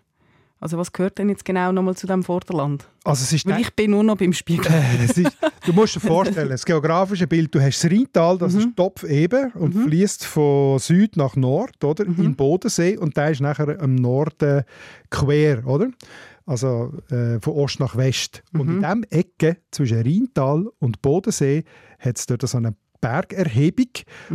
Also 0.61 0.79
was 0.79 0.93
gehört 0.93 1.19
denn 1.19 1.29
jetzt 1.29 1.45
genau 1.45 1.73
nochmal 1.73 1.97
zu 1.97 2.07
dem 2.07 2.23
Vorderland? 2.23 2.87
Also 3.05 3.25
es 3.25 3.33
ist 3.33 3.47
Weil 3.47 3.61
ich 3.61 3.75
bin 3.75 3.91
nur 3.91 4.03
noch 4.03 4.17
beim 4.17 4.33
Spiegel. 4.33 4.73
es 5.05 5.19
ist, 5.19 5.37
du 5.67 5.73
musst 5.75 5.97
dir 5.97 6.01
vorstellen, 6.01 6.49
das 6.49 6.65
geografische 6.65 7.27
Bild, 7.27 7.55
du 7.55 7.61
hast 7.61 7.83
das 7.83 7.91
Rheintal, 7.91 8.39
das 8.39 8.55
ist 8.55 8.77
Topf 8.77 9.05
eben 9.05 9.51
und 9.53 9.73
fließt 9.73 10.25
von 10.25 10.79
Süd 10.79 11.17
nach 11.19 11.37
Nord, 11.37 11.83
oder? 11.85 12.05
In 12.07 12.17
den 12.17 12.37
Bodensee 12.37 12.97
und 12.97 13.17
der 13.17 13.31
ist 13.31 13.41
nachher 13.41 13.79
am 13.81 13.95
Norden 13.95 14.65
quer, 15.11 15.67
oder? 15.67 15.89
Also 16.51 16.93
äh, 17.11 17.39
von 17.39 17.53
Ost 17.53 17.79
nach 17.79 17.97
West. 17.97 18.43
Und 18.53 18.69
in 18.69 18.81
diesem 18.81 19.05
Ecke 19.05 19.59
zwischen 19.71 20.03
Rheintal 20.03 20.67
und 20.81 21.01
Bodensee 21.01 21.63
hat 22.01 22.19
es 22.19 22.27
dort 22.27 22.43
so 22.43 22.59
eine 22.59 22.75
Bergerhebung 23.01 23.87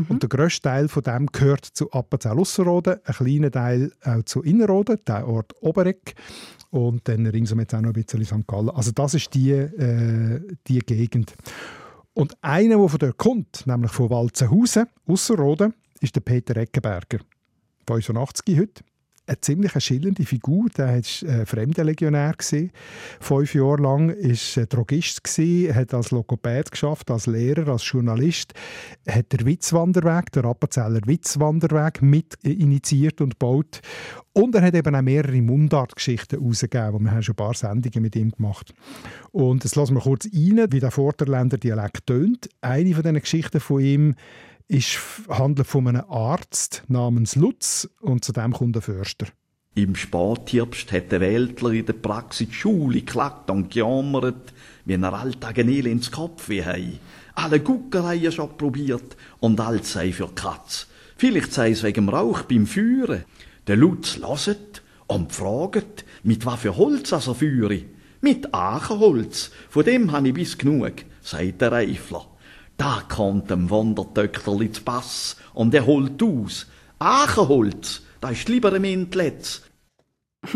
und 0.08 0.24
der 0.24 0.30
grösste 0.30 0.70
Teil 0.70 0.88
von 0.88 1.04
dem 1.04 1.28
gehört 1.28 1.66
zu 1.66 1.92
Appenzell-Ausserrhoden, 1.92 3.02
ein 3.04 3.14
kleiner 3.14 3.52
Teil 3.52 3.92
auch 4.06 4.24
zu 4.24 4.42
Innerrhoden, 4.44 4.98
der 5.06 5.28
Ort 5.28 5.62
Oberegg 5.62 6.14
und 6.72 7.06
dann 7.10 7.28
ringsum 7.28 7.60
jetzt 7.60 7.76
auch 7.76 7.82
noch 7.82 7.94
ein 7.94 8.02
bisschen 8.02 8.24
St. 8.24 8.48
Gallen. 8.48 8.70
Also 8.70 8.92
das 8.92 9.14
ist 9.14 9.34
die, 9.34 9.52
äh, 9.52 10.40
die 10.68 10.80
Gegend. 10.80 11.36
Und 12.14 12.38
einer, 12.42 12.78
der 12.78 12.88
von 12.88 13.00
dort 13.00 13.18
kommt, 13.18 13.68
nämlich 13.68 13.92
von 13.92 14.10
Walzenhausen, 14.10 14.86
Ausserrhoden, 15.06 15.74
ist 16.00 16.16
der 16.16 16.22
Peter 16.22 16.56
Eckenberger. 16.56 17.20
85 17.86 18.58
heute. 18.58 18.84
Eine 19.28 19.42
ziemlich 19.42 19.72
schillernde 19.84 20.24
Figur. 20.24 20.68
Der 20.78 20.88
war 20.88 21.30
äh, 21.30 21.46
Fremdenlegionär. 21.48 22.36
Fünf 23.20 23.56
Jahre 23.56 23.82
lang 23.82 24.10
war 24.10 24.62
er 24.62 24.66
Drogist. 24.68 25.22
hat 25.74 25.94
als 25.96 26.12
Logopäd 26.12 26.70
geschafft, 26.70 27.10
als 27.10 27.26
Lehrer, 27.26 27.68
als 27.70 27.90
Journalist. 27.90 28.54
hat 29.10 29.32
der 29.32 29.46
Witzwanderweg, 29.48 30.32
der 30.32 30.46
Appenzeller 30.46 31.02
Witzwanderweg, 31.06 32.04
mit 32.04 32.36
initiiert 32.44 33.20
und 33.20 33.40
gebaut. 33.40 33.82
Und 34.34 34.54
er 34.54 34.62
hat 34.62 34.76
eben 34.76 34.96
auch 34.96 35.02
mehrere 35.02 35.42
Mundartgeschichten 35.42 36.40
herausgegeben. 36.40 37.06
Wir 37.06 37.12
haben 37.12 37.24
schon 37.24 37.34
ein 37.34 37.38
paar 37.38 37.56
Sendungen 37.56 38.04
mit 38.04 38.16
ihm 38.16 38.30
gemacht. 38.30 38.76
Und 39.32 39.64
jetzt 39.64 39.76
lassen 39.76 39.96
wir 39.96 40.02
kurz 40.02 40.26
rein, 40.26 40.68
wie 40.70 40.80
der 40.80 40.92
Vorderländer 40.92 41.58
Dialekt 41.58 42.06
tönt. 42.06 42.48
Eine 42.62 42.94
von 42.94 43.02
diesen 43.02 43.22
Geschichten 43.22 43.60
von 43.60 43.82
ihm 43.82 44.16
ist, 44.68 45.00
handelt 45.30 45.68
von 45.68 45.88
einem 45.88 46.04
Arzt 46.10 46.84
namens 46.88 47.36
Lutz 47.36 47.90
und 48.02 48.26
zu 48.26 48.32
dem 48.32 48.54
kommt 48.54 48.76
ein 48.76 48.82
Förster. 48.82 49.28
Im 49.76 49.96
Spätherbst 49.96 50.92
hat 50.92 51.12
der 51.12 51.20
Weltler 51.20 51.72
in 51.72 51.86
der 51.86 51.94
Praxis 51.94 52.48
die 52.48 52.54
Schule 52.54 53.02
geklagt 53.02 53.50
und 53.52 53.72
gejammert, 53.72 54.54
wie 54.86 54.94
er 54.94 55.14
alltag 55.14 55.60
ein 55.60 55.70
ins 55.70 56.12
Kopf 56.12 56.50
hei. 56.50 56.94
Alle 57.36 57.60
Guckereien 57.60 58.32
schon 58.32 58.56
probiert 58.58 59.18
und 59.42 59.60
alles 59.60 59.92
sei 59.92 60.14
für 60.14 60.30
Katz. 60.34 60.88
Vielleicht 61.18 61.52
sei 61.52 61.72
es 61.72 61.84
wegen 61.84 62.08
Rauch 62.08 62.44
beim 62.44 62.68
Führen. 62.68 63.26
Der 63.68 63.76
Lutz 63.76 64.18
loset 64.18 64.82
und 65.08 65.34
fragt, 65.34 66.06
mit 66.24 66.46
was 66.46 66.62
für 66.62 66.78
Holz 66.78 67.12
er 67.12 67.22
führe. 67.22 67.84
Mit 68.22 68.54
Achenholz, 68.54 69.52
von 69.70 69.84
dem 69.84 70.12
han 70.12 70.26
ich 70.26 70.34
bis 70.34 70.58
genug, 70.58 70.94
sagt 71.22 71.62
der 71.62 71.74
Reifler. 71.74 72.26
Da 72.78 73.02
kommt 73.08 73.50
dem 73.50 73.70
Wandertöcklerli 73.70 74.72
zu 74.72 74.82
Pass 74.84 75.38
und 75.54 75.74
er 75.74 75.86
holt 75.86 76.22
aus. 76.22 76.68
Achenholz, 77.00 78.02
da 78.22 78.30
ist 78.30 78.48
lieber 78.50 78.74
ein 78.74 78.84
Entletz. 78.84 79.62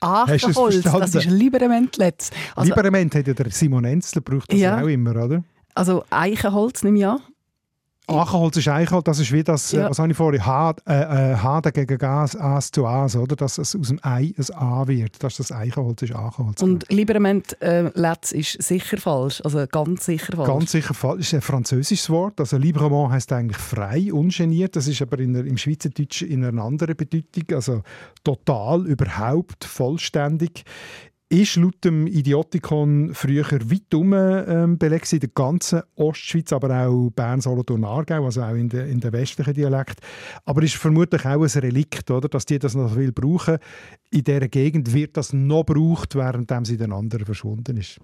Hast 0.00 0.30
du 0.30 0.34
es 0.34 0.44
Achenholz, 0.56 0.82
das 0.84 1.14
ist 1.14 1.30
Liberement 1.30 1.96
letzt. 1.96 2.32
Also, 2.56 2.70
Liberement 2.74 3.14
hat 3.14 3.26
ja 3.26 3.34
der 3.34 3.50
Simon 3.50 3.84
Enzler, 3.84 4.22
braucht 4.22 4.50
das 4.52 4.58
Ja. 4.58 4.80
auch 4.82 4.86
immer, 4.86 5.10
oder? 5.24 5.44
Also 5.74 6.04
Eichenholz 6.10 6.82
nehme 6.82 6.98
ich 6.98 7.06
an. 7.06 7.20
Achenholz 8.08 8.56
ist 8.56 8.68
Eichenholz, 8.68 9.04
das 9.04 9.18
ist 9.20 9.32
wie 9.32 9.42
das, 9.44 9.72
Ja. 9.72 9.86
äh, 9.86 9.90
was 9.90 9.98
habe 9.98 10.10
ich 10.10 10.16
vorhin, 10.16 10.44
H, 10.44 10.74
äh, 10.86 11.32
äh, 11.32 11.36
H 11.36 11.60
dagegen 11.60 11.98
Gas, 11.98 12.34
As 12.36 12.70
zu 12.70 12.86
As, 12.86 13.16
oder? 13.16 13.36
Dass 13.36 13.58
es 13.58 13.76
aus 13.76 13.88
dem 13.88 14.00
Ei 14.02 14.32
ein 14.36 14.54
A 14.54 14.86
wird. 14.88 15.22
Das 15.22 15.38
ist 15.38 15.50
das 15.50 15.52
Eichenholz, 15.52 16.02
ist 16.02 16.14
Achenholz. 16.14 16.62
Und 16.62 16.90
Liberament 16.90 17.60
äh, 17.60 17.90
Letz 17.94 18.32
ist 18.32 18.62
sicher 18.62 18.96
falsch. 18.98 19.40
Also 19.44 19.66
ganz 19.70 20.06
sicher 20.06 20.34
falsch. 20.36 20.48
Ganz 20.48 20.72
sicher 20.72 20.94
falsch. 20.94 21.20
ist 21.20 21.34
ein 21.34 21.40
französisches 21.42 22.08
Wort. 22.10 22.40
Also 22.40 22.56
Librement 22.56 23.12
heißt 23.12 23.32
eigentlich 23.32 23.58
frei, 23.58 24.12
ungeniert. 24.12 24.76
Das 24.76 24.86
ist 24.88 25.02
aber 25.02 25.18
in 25.18 25.34
der, 25.34 25.44
im 25.44 25.56
Schweizerdeutschen 25.58 26.28
in 26.28 26.44
einer 26.44 26.62
anderen 26.62 26.96
Bedeutung. 26.96 27.44
Also 27.54 27.82
total, 28.24 28.86
überhaupt, 28.86 29.64
vollständig. 29.64 30.64
Ist 31.30 31.56
laut 31.56 31.84
dem 31.84 32.06
Idiotikon 32.06 33.10
früher 33.12 33.44
weit 33.44 33.94
um 33.94 34.14
ähm, 34.14 34.78
belegt 34.78 35.12
in 35.12 35.20
der 35.20 35.28
ganzen 35.28 35.82
Ostschweiz, 35.94 36.54
aber 36.54 36.86
auch 36.86 37.10
Bern, 37.10 37.42
Solothurn, 37.42 37.84
Aargau, 37.84 38.24
also 38.24 38.42
auch 38.42 38.54
in, 38.54 38.70
der 38.70 38.86
in 38.86 39.00
den 39.00 39.12
westlichen 39.12 39.52
Dialekt. 39.52 40.00
Aber 40.46 40.62
ist 40.62 40.76
vermutlich 40.76 41.26
auch 41.26 41.42
ein 41.42 41.60
Relikt, 41.60 42.10
oder? 42.10 42.30
dass 42.30 42.46
die 42.46 42.58
das 42.58 42.74
noch 42.74 42.94
viel 42.94 43.12
brauchen. 43.12 43.58
In 44.10 44.24
dieser 44.24 44.48
Gegend 44.48 44.94
wird 44.94 45.18
das 45.18 45.34
noch 45.34 45.66
gebraucht, 45.66 46.14
während 46.14 46.50
sie 46.66 46.72
in 46.74 46.78
den 46.78 46.92
anderen 46.94 47.26
verschwunden 47.26 47.76
ist. 47.76 48.00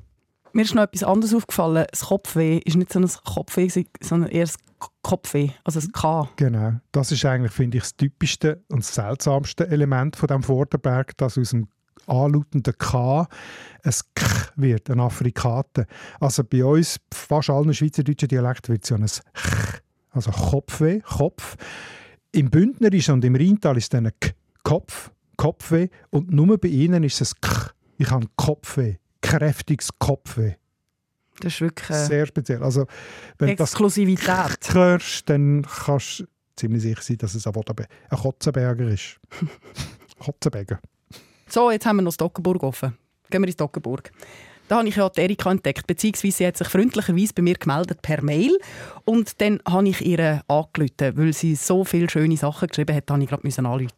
Mir 0.53 0.63
ist 0.63 0.75
noch 0.75 0.83
etwas 0.83 1.03
anderes 1.03 1.35
aufgefallen. 1.35 1.87
Das 1.91 2.03
Kopfweh 2.03 2.59
ist 2.59 2.77
nicht 2.77 2.93
so 2.93 3.01
ein 3.01 3.09
Kopfweh, 3.25 3.69
sondern 4.01 4.31
eher 4.31 4.45
das 4.45 4.59
K- 4.59 4.89
Kopfweh, 5.03 5.49
also 5.65 5.81
das 5.81 5.91
K. 5.91 6.29
Genau. 6.37 6.75
Das 6.93 7.11
ist 7.11 7.25
eigentlich, 7.25 7.53
finde 7.53 7.79
ich, 7.79 7.85
das 7.85 7.97
typischste 7.97 8.63
und 8.69 8.81
das 8.81 8.95
seltsamste 8.95 9.67
Element 9.67 10.15
von 10.15 10.27
dem 10.29 10.43
Vorderberg, 10.43 11.17
dass 11.17 11.39
aus 11.39 11.51
dem 11.51 11.67
anlautenden 12.07 12.77
K 12.79 13.27
ein 13.83 13.93
K 14.15 14.27
wird, 14.57 14.91
ein 14.91 15.01
Afrikater. 15.01 15.87
Also 16.21 16.45
bei 16.45 16.65
uns, 16.65 16.99
fast 17.13 17.51
allen 17.51 17.75
schweizerdeutschen 17.75 18.29
Dialekten, 18.29 18.73
wird 18.73 18.85
es 18.85 18.91
ja 18.91 18.97
ein 18.97 19.07
Ch, 19.07 19.83
also 20.11 20.31
Kopfweh, 20.31 21.01
Kopf. 21.01 21.57
Im 22.33 22.51
Bündnerischen 22.51 23.15
und 23.15 23.25
im 23.25 23.37
Rheintal 23.37 23.77
ist 23.77 23.85
es 23.85 23.89
dann 23.91 24.07
ein 24.07 24.13
K, 24.21 24.31
Kopf, 24.63 25.11
Kopfweh 25.37 25.89
und 26.11 26.33
nur 26.33 26.59
bei 26.59 26.69
ihnen 26.69 27.05
ist 27.05 27.21
es 27.21 27.35
ein 27.35 27.41
K. 27.41 27.71
Ich 27.99 28.11
habe 28.11 28.27
Kopfweh, 28.37 28.97
kräftiges 29.21 29.91
Kopfweh. 29.99 30.55
Das 31.41 31.55
ist 31.55 31.61
wirklich 31.61 31.89
Sehr 31.89 32.27
speziell. 32.27 32.63
Also, 32.63 32.87
wenn 33.39 33.49
du 33.49 33.57
das 33.57 33.71
Exklusivität. 33.71 34.73
hörst, 34.73 35.29
dann 35.29 35.63
kannst 35.63 36.21
du 36.21 36.25
ziemlich 36.57 36.83
sicher 36.83 37.03
sein, 37.03 37.19
dass 37.19 37.35
es 37.35 37.47
ein 37.47 37.53
Kotzenberger 38.11 38.87
ist. 38.87 39.19
Kotzenberger. 40.19 40.81
So, 41.49 41.71
jetzt 41.71 41.87
haben 41.87 41.97
wir 41.97 42.03
noch 42.03 42.11
das 42.11 42.17
Dockenburg 42.19 42.63
offen. 42.63 42.97
Gehen 43.31 43.43
wir 43.43 43.47
ins 43.49 43.57
Dockenburg. 43.57 44.11
Da 44.67 44.79
habe 44.79 44.89
ich 44.89 44.97
ja 44.97 45.11
Erika 45.17 45.51
entdeckt, 45.51 45.87
beziehungsweise 45.87 46.39
sie 46.39 46.47
hat 46.47 46.57
sich 46.57 46.69
freundlicherweise 46.69 47.35
bei 47.35 47.43
mir 47.43 47.55
gemeldet 47.55 48.01
per 48.01 48.23
Mail. 48.25 48.57
Und 49.05 49.39
dann 49.43 49.61
habe 49.69 49.87
ich 49.91 50.01
ihr 50.01 50.41
angerufen, 50.49 51.19
weil 51.19 51.35
sie 51.35 51.55
so 51.55 51.85
viele 51.85 52.09
schöne 52.09 52.39
Sachen 52.39 52.69
geschrieben 52.69 52.97
hat, 52.97 53.11
habe 53.11 53.23
ich 53.23 53.29
gerade 53.29 53.43
müssen 53.47 53.67
anrufen. 53.67 53.91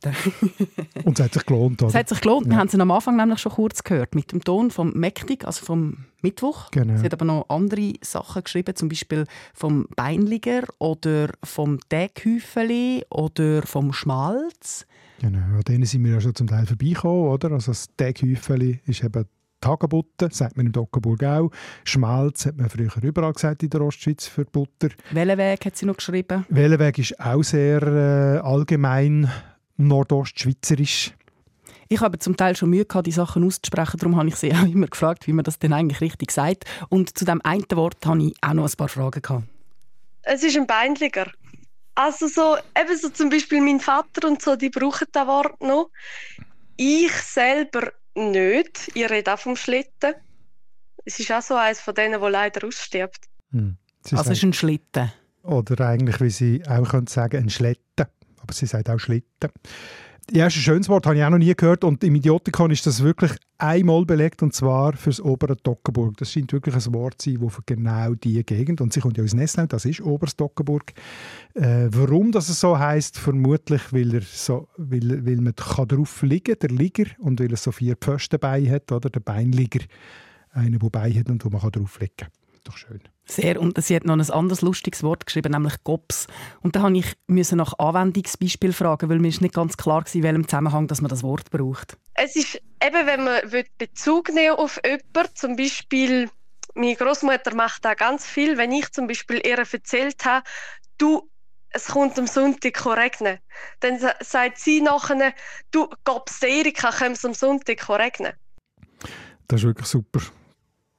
Und 1.04 1.20
es 1.20 1.24
hat 1.24 1.35
sich 1.35 1.46
gelohnt, 1.46 1.82
Es 1.82 1.90
oder? 1.90 1.98
hat 2.00 2.09
sich 2.09 2.20
gelohnt. 2.20 2.46
Wir 2.46 2.54
Ja. 2.54 2.59
haben 2.59 2.68
sie 2.68 2.80
am 2.80 2.90
Anfang 2.90 3.14
nämlich 3.14 3.38
schon 3.38 3.52
kurz 3.52 3.85
gehört, 3.85 4.16
mit 4.16 4.32
dem 4.32 4.42
Ton 4.42 4.72
vom 4.72 4.90
Mächtig, 4.94 5.44
also 5.46 5.64
vom 5.64 6.06
Mittwoch. 6.20 6.72
Genau. 6.72 6.96
Sie 6.98 7.04
hat 7.04 7.12
aber 7.12 7.24
noch 7.26 7.48
andere 7.48 7.92
Sachen 8.02 8.42
geschrieben, 8.42 8.74
zum 8.74 8.88
Beispiel 8.88 9.24
vom 9.54 9.87
Beinliger 9.94 10.64
oder 10.80 11.28
vom 11.44 11.78
Täghüfeli 11.88 13.04
oder 13.09 13.62
vom 13.62 13.92
Schmalz. 13.92 14.85
Genau, 15.20 15.38
an 15.38 15.62
denen 15.62 15.85
sind 15.85 16.05
wir 16.05 16.12
ja 16.12 16.20
schon 16.20 16.35
zum 16.35 16.46
Teil 16.46 16.66
vorbeigekommen, 16.66 17.29
oder? 17.29 17.52
Also 17.52 17.72
das 17.72 17.88
Teghäufeli 17.96 18.81
ist 18.87 19.02
eben 19.02 19.24
Tagebutter, 19.61 20.29
sagt 20.31 20.57
man 20.57 20.66
im 20.66 20.72
Dockenburg 20.72 21.24
auch. 21.24 21.50
Schmalz 21.85 22.46
hat 22.46 22.57
man 22.57 22.68
früher 22.68 22.90
überall 23.02 23.33
gesagt 23.33 23.62
in 23.62 23.70
der 23.70 23.81
Ostschweiz 23.81 24.26
für 24.26 24.44
Butter. 24.44 24.90
Wellenweg 25.11 25.64
hat 25.64 25.76
sie 25.76 25.87
noch 25.87 25.96
geschrieben. 25.96 26.44
Wellenweg 26.48 26.98
ist 26.98 27.18
auch 27.18 27.42
sehr 27.42 27.83
äh, 27.83 28.38
allgemein 28.38 29.31
nordostschweizerisch. 29.76 31.14
Ich 31.88 32.00
habe 32.00 32.18
zum 32.18 32.37
Teil 32.37 32.57
schon 32.57 32.70
Mühe 32.70 32.85
gehabt, 32.85 33.07
die 33.07 33.12
Sachen 33.12 33.44
auszusprechen, 33.44 33.98
darum 33.98 34.16
habe 34.16 34.29
ich 34.29 34.37
sie 34.37 34.52
auch 34.55 34.64
immer 34.66 34.88
gefragt, 34.88 35.26
wie 35.26 35.33
man 35.33 35.44
das 35.44 35.59
denn 35.59 35.72
eigentlich 35.72 36.00
richtig 36.00 36.33
sagt. 36.33 36.64
Und 36.88 37.16
zu 37.16 37.24
dem 37.24 37.40
einen 37.44 37.64
Wort 37.72 38.05
habe 38.05 38.22
ich 38.22 38.35
auch 38.42 38.55
noch 38.55 38.68
ein 38.68 38.76
paar 38.76 38.88
Fragen 38.88 39.22
gehabt. 39.22 39.44
Es 40.22 40.42
ist 40.42 40.57
ein 40.57 40.66
Beinliger. 40.66 41.31
Also 41.96 42.28
so, 42.28 42.56
eben 42.78 42.96
so 42.96 43.09
zum 43.09 43.30
Beispiel 43.30 43.61
mein 43.61 43.80
Vater 43.80 44.28
und 44.28 44.42
so, 44.42 44.54
die 44.54 44.68
brauchen 44.68 45.06
das 45.11 45.26
Wort 45.26 45.61
noch. 45.62 45.90
Ich 46.76 47.12
selber 47.12 47.90
nicht. 48.14 48.90
Ich 48.94 49.09
rede 49.09 49.32
auch 49.32 49.38
vom 49.38 49.56
Schlitten. 49.56 50.14
Es 51.06 51.18
ist 51.18 51.32
auch 51.32 51.40
so 51.40 51.54
eines 51.54 51.80
von 51.80 51.94
denen, 51.94 52.20
wo 52.20 52.28
leider 52.28 52.66
ausstirbt. 52.66 53.20
Hm. 53.50 53.78
Sie 54.04 54.14
Also 54.14 54.22
es 54.22 54.26
sagt, 54.26 54.37
ist 54.37 54.42
ein 54.44 54.52
Schlitten. 54.52 55.12
oder 55.42 55.88
eigentlich, 55.88 56.20
wie 56.20 56.30
sie 56.30 56.62
auch 56.68 56.88
könnte 56.90 57.12
sagen, 57.12 57.38
ein 57.44 57.50
Schletten. 57.50 58.06
Aber 58.42 58.52
sie 58.52 58.66
sagt 58.66 58.90
auch 58.90 58.98
Schlitten. 58.98 59.50
Ja, 60.33 60.49
ist 60.49 60.57
ein 60.57 60.62
schönes 60.62 60.89
Wort, 60.89 61.07
habe 61.07 61.17
ich 61.17 61.23
auch 61.23 61.31
noch 61.31 61.39
nie 61.39 61.55
gehört. 61.55 61.85
Und 61.85 62.03
im 62.03 62.17
Idiotikon 62.17 62.73
ist 62.73 62.85
das 62.85 63.01
wirklich 63.01 63.31
einmal 63.59 64.05
belegt, 64.05 64.43
und 64.43 64.53
zwar 64.53 64.95
für 64.95 65.11
das 65.11 65.21
obere 65.21 65.55
Dockenburg. 65.55 66.17
Das 66.17 66.33
scheint 66.33 66.53
wirklich 66.53 66.75
ein 66.75 66.95
Wort 66.95 67.23
zu 67.23 67.31
sein, 67.31 67.41
das 67.41 67.55
für 67.55 67.62
genau 67.65 68.15
diese 68.15 68.43
Gegend, 68.43 68.81
und 68.81 68.93
sie 68.93 69.01
kommt 69.01 69.17
ja 69.19 69.23
aus 69.23 69.35
Nesslau, 69.35 69.67
das 69.67 69.85
ist 69.85 70.01
oberes 70.01 70.35
Dockenburg. 70.35 70.93
Äh, 71.55 71.87
warum 71.91 72.33
das 72.33 72.49
so 72.49 72.77
heißt, 72.77 73.19
vermutlich, 73.19 73.93
weil, 73.93 74.15
er 74.15 74.23
so, 74.23 74.67
weil, 74.77 75.25
weil 75.25 75.37
man 75.37 75.55
kann 75.55 75.87
drauf 75.87 76.23
liegen 76.23 76.59
der 76.59 76.71
Liger, 76.71 77.05
und 77.19 77.39
weil 77.39 77.53
er 77.53 77.57
so 77.57 77.71
vier 77.71 77.95
Pfostenbeine 77.95 78.69
hat, 78.71 78.91
oder? 78.91 79.09
Der 79.09 79.21
Beinliger. 79.21 79.85
Einer, 80.51 80.79
der 80.79 80.89
Beine 80.89 81.21
hat 81.21 81.31
und 81.31 81.45
wo 81.45 81.51
man 81.51 81.71
drauf 81.71 82.01
liegen 82.01 82.15
kann. 82.17 82.29
Doch 82.66 82.76
schön. 82.76 83.00
Sehr. 83.24 83.61
Und 83.61 83.81
sie 83.83 83.94
hat 83.94 84.05
noch 84.05 84.14
ein 84.14 84.31
anderes 84.31 84.61
lustiges 84.61 85.05
Wort 85.05 85.24
geschrieben, 85.24 85.52
nämlich 85.52 85.74
Gops. 85.85 86.26
Und 86.62 86.74
da 86.74 86.83
habe 86.83 86.98
ich 86.98 87.16
müssen 87.29 87.59
nach 87.59 87.79
Anwendungsbeispiel 87.79 88.72
fragen, 88.72 89.09
weil 89.09 89.20
mir 89.20 89.29
ist 89.29 89.40
nicht 89.40 89.55
ganz 89.55 89.76
klar 89.76 90.05
war, 90.05 90.14
in 90.14 90.22
welchem 90.24 90.48
Zusammenhang 90.48 90.88
dass 90.88 91.00
man 91.00 91.09
das 91.09 91.22
Wort 91.22 91.48
braucht. 91.50 91.96
Es 92.14 92.35
ist 92.35 92.57
eben, 92.85 93.07
wenn 93.07 93.22
man 93.24 93.40
Bezug 93.79 94.33
nehmen 94.33 94.57
auf 94.57 94.81
jemanden, 94.85 95.35
zum 95.35 95.55
Beispiel, 95.55 96.29
meine 96.74 96.96
Großmutter 96.96 97.55
macht 97.55 97.85
da 97.85 97.94
ganz 97.94 98.26
viel, 98.26 98.59
wenn 98.59 98.72
ich 98.72 98.90
zum 98.90 99.07
Beispiel 99.07 99.40
ihr 99.46 99.59
erzählt 99.59 100.24
habe, 100.24 100.44
du, 100.98 101.31
es 101.70 101.87
kommt 101.87 102.18
am 102.18 102.26
Sonntag 102.26 102.85
regnen, 102.85 103.38
dann 103.79 104.00
sa- 104.00 104.16
sagt 104.20 104.59
sie 104.59 104.81
nachher, 104.81 105.33
du, 105.70 105.88
Gobs 106.05 106.42
Erika, 106.42 106.90
kommt 106.90 107.16
es 107.16 107.24
am 107.24 107.35
Sonntag 107.35 107.88
regnen. 107.88 108.33
Das 109.46 109.61
ist 109.61 109.66
wirklich 109.66 109.87
super. 109.87 110.20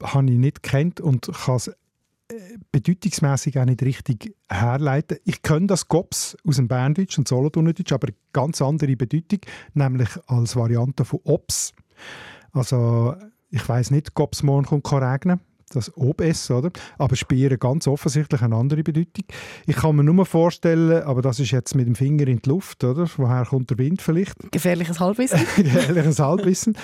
Habe 0.01 0.31
ich 0.31 0.37
nicht 0.37 0.63
kennt 0.63 1.01
und 1.01 1.31
kann 1.31 1.55
es 1.55 1.71
bedeutungsmässig 2.71 3.57
auch 3.57 3.65
nicht 3.65 3.81
richtig 3.83 4.35
herleiten. 4.49 5.17
Ich 5.23 5.41
kenne 5.41 5.67
das 5.67 5.87
Gops 5.87 6.35
aus 6.45 6.57
dem 6.57 6.67
Berndeutsch 6.67 7.17
und 7.17 7.27
Solothurnerdeutsch, 7.27 7.93
aber 7.93 8.07
eine 8.07 8.17
ganz 8.33 8.61
andere 8.61 8.95
Bedeutung, 8.95 9.39
nämlich 9.73 10.09
als 10.27 10.55
Variante 10.55 11.05
von 11.05 11.21
Ops. 11.23 11.73
Also 12.51 13.15
ich 13.49 13.67
weiß 13.67 13.91
nicht, 13.91 14.13
Gops 14.13 14.43
morgen 14.43 14.65
kommt 14.65 14.91
regnen. 14.91 15.39
Das 15.69 15.91
OBS, 15.97 16.49
oder? 16.49 16.71
Aber 16.97 17.17
Spieren 17.17 17.59
ganz 17.59 17.87
offensichtlich 17.87 18.41
eine 18.41 18.55
andere 18.55 18.83
Bedeutung. 18.83 19.25
Ich 19.65 19.75
kann 19.75 19.97
mir 19.97 20.03
nur 20.03 20.25
vorstellen, 20.25 21.03
aber 21.03 21.21
das 21.21 21.41
ist 21.41 21.51
jetzt 21.51 21.75
mit 21.75 21.87
dem 21.87 21.95
Finger 21.95 22.25
in 22.27 22.41
die 22.41 22.49
Luft, 22.49 22.85
oder? 22.85 23.05
Woher 23.17 23.45
kommt 23.45 23.69
der 23.69 23.77
Wind 23.77 24.01
vielleicht? 24.01 24.35
Gefährliches 24.51 25.01
Halbwissen. 25.01 25.39
Gefährliches 25.57 26.19
Halbwissen. 26.19 26.77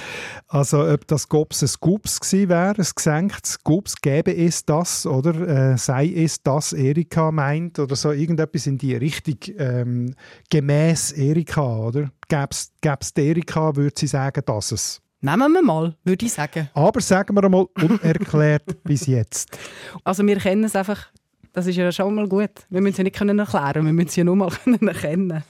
Also, 0.49 0.85
ob 0.85 1.07
das 1.07 1.29
Gops 1.29 1.61
ein 1.61 1.69
Scoops 1.69 2.19
gewesen 2.19 2.49
wäre, 2.49 2.75
ein 2.77 2.87
gesenktes 2.93 3.53
Scoops, 3.53 3.95
gäbe 4.01 4.35
es 4.35 4.65
das, 4.65 5.05
oder 5.05 5.71
äh, 5.73 5.77
sei 5.77 6.11
es 6.13 6.43
das, 6.43 6.73
Erika 6.73 7.31
meint, 7.31 7.79
oder 7.79 7.95
so 7.95 8.11
irgendetwas 8.11 8.67
in 8.67 8.77
die 8.77 8.95
Richtung, 8.95 9.37
ähm, 9.57 10.13
gemäß 10.49 11.13
Erika, 11.13 11.77
oder? 11.77 12.11
Gäbe 12.27 12.49
es 12.51 13.11
Erika, 13.15 13.75
würde 13.77 13.95
sie 13.97 14.07
sagen, 14.07 14.41
dass 14.45 14.73
es. 14.73 15.02
Nehmen 15.25 15.53
wir 15.53 15.61
mal, 15.61 15.95
würde 16.03 16.25
ich 16.25 16.33
sagen. 16.33 16.69
Aber 16.73 16.99
sagen 16.99 17.33
wir 17.33 17.45
einmal, 17.45 17.65
unerklärt 17.81 18.65
bis 18.83 19.07
jetzt. 19.07 19.57
Also 20.03 20.27
wir 20.27 20.37
kennen 20.37 20.65
es 20.65 20.75
einfach, 20.75 21.07
das 21.53 21.65
ist 21.65 21.77
ja 21.77 21.89
schon 21.93 22.13
mal 22.13 22.27
gut. 22.27 22.51
Wir 22.69 22.81
müssen 22.81 22.91
es 22.91 22.97
ja 22.97 23.03
nicht 23.05 23.15
können 23.15 23.39
erklären, 23.39 23.85
wir 23.85 23.93
müssen 23.93 24.09
es 24.09 24.15
ja 24.17 24.25
nur 24.25 24.35
mal 24.35 24.49
können 24.63 24.85
erkennen. 24.85 25.41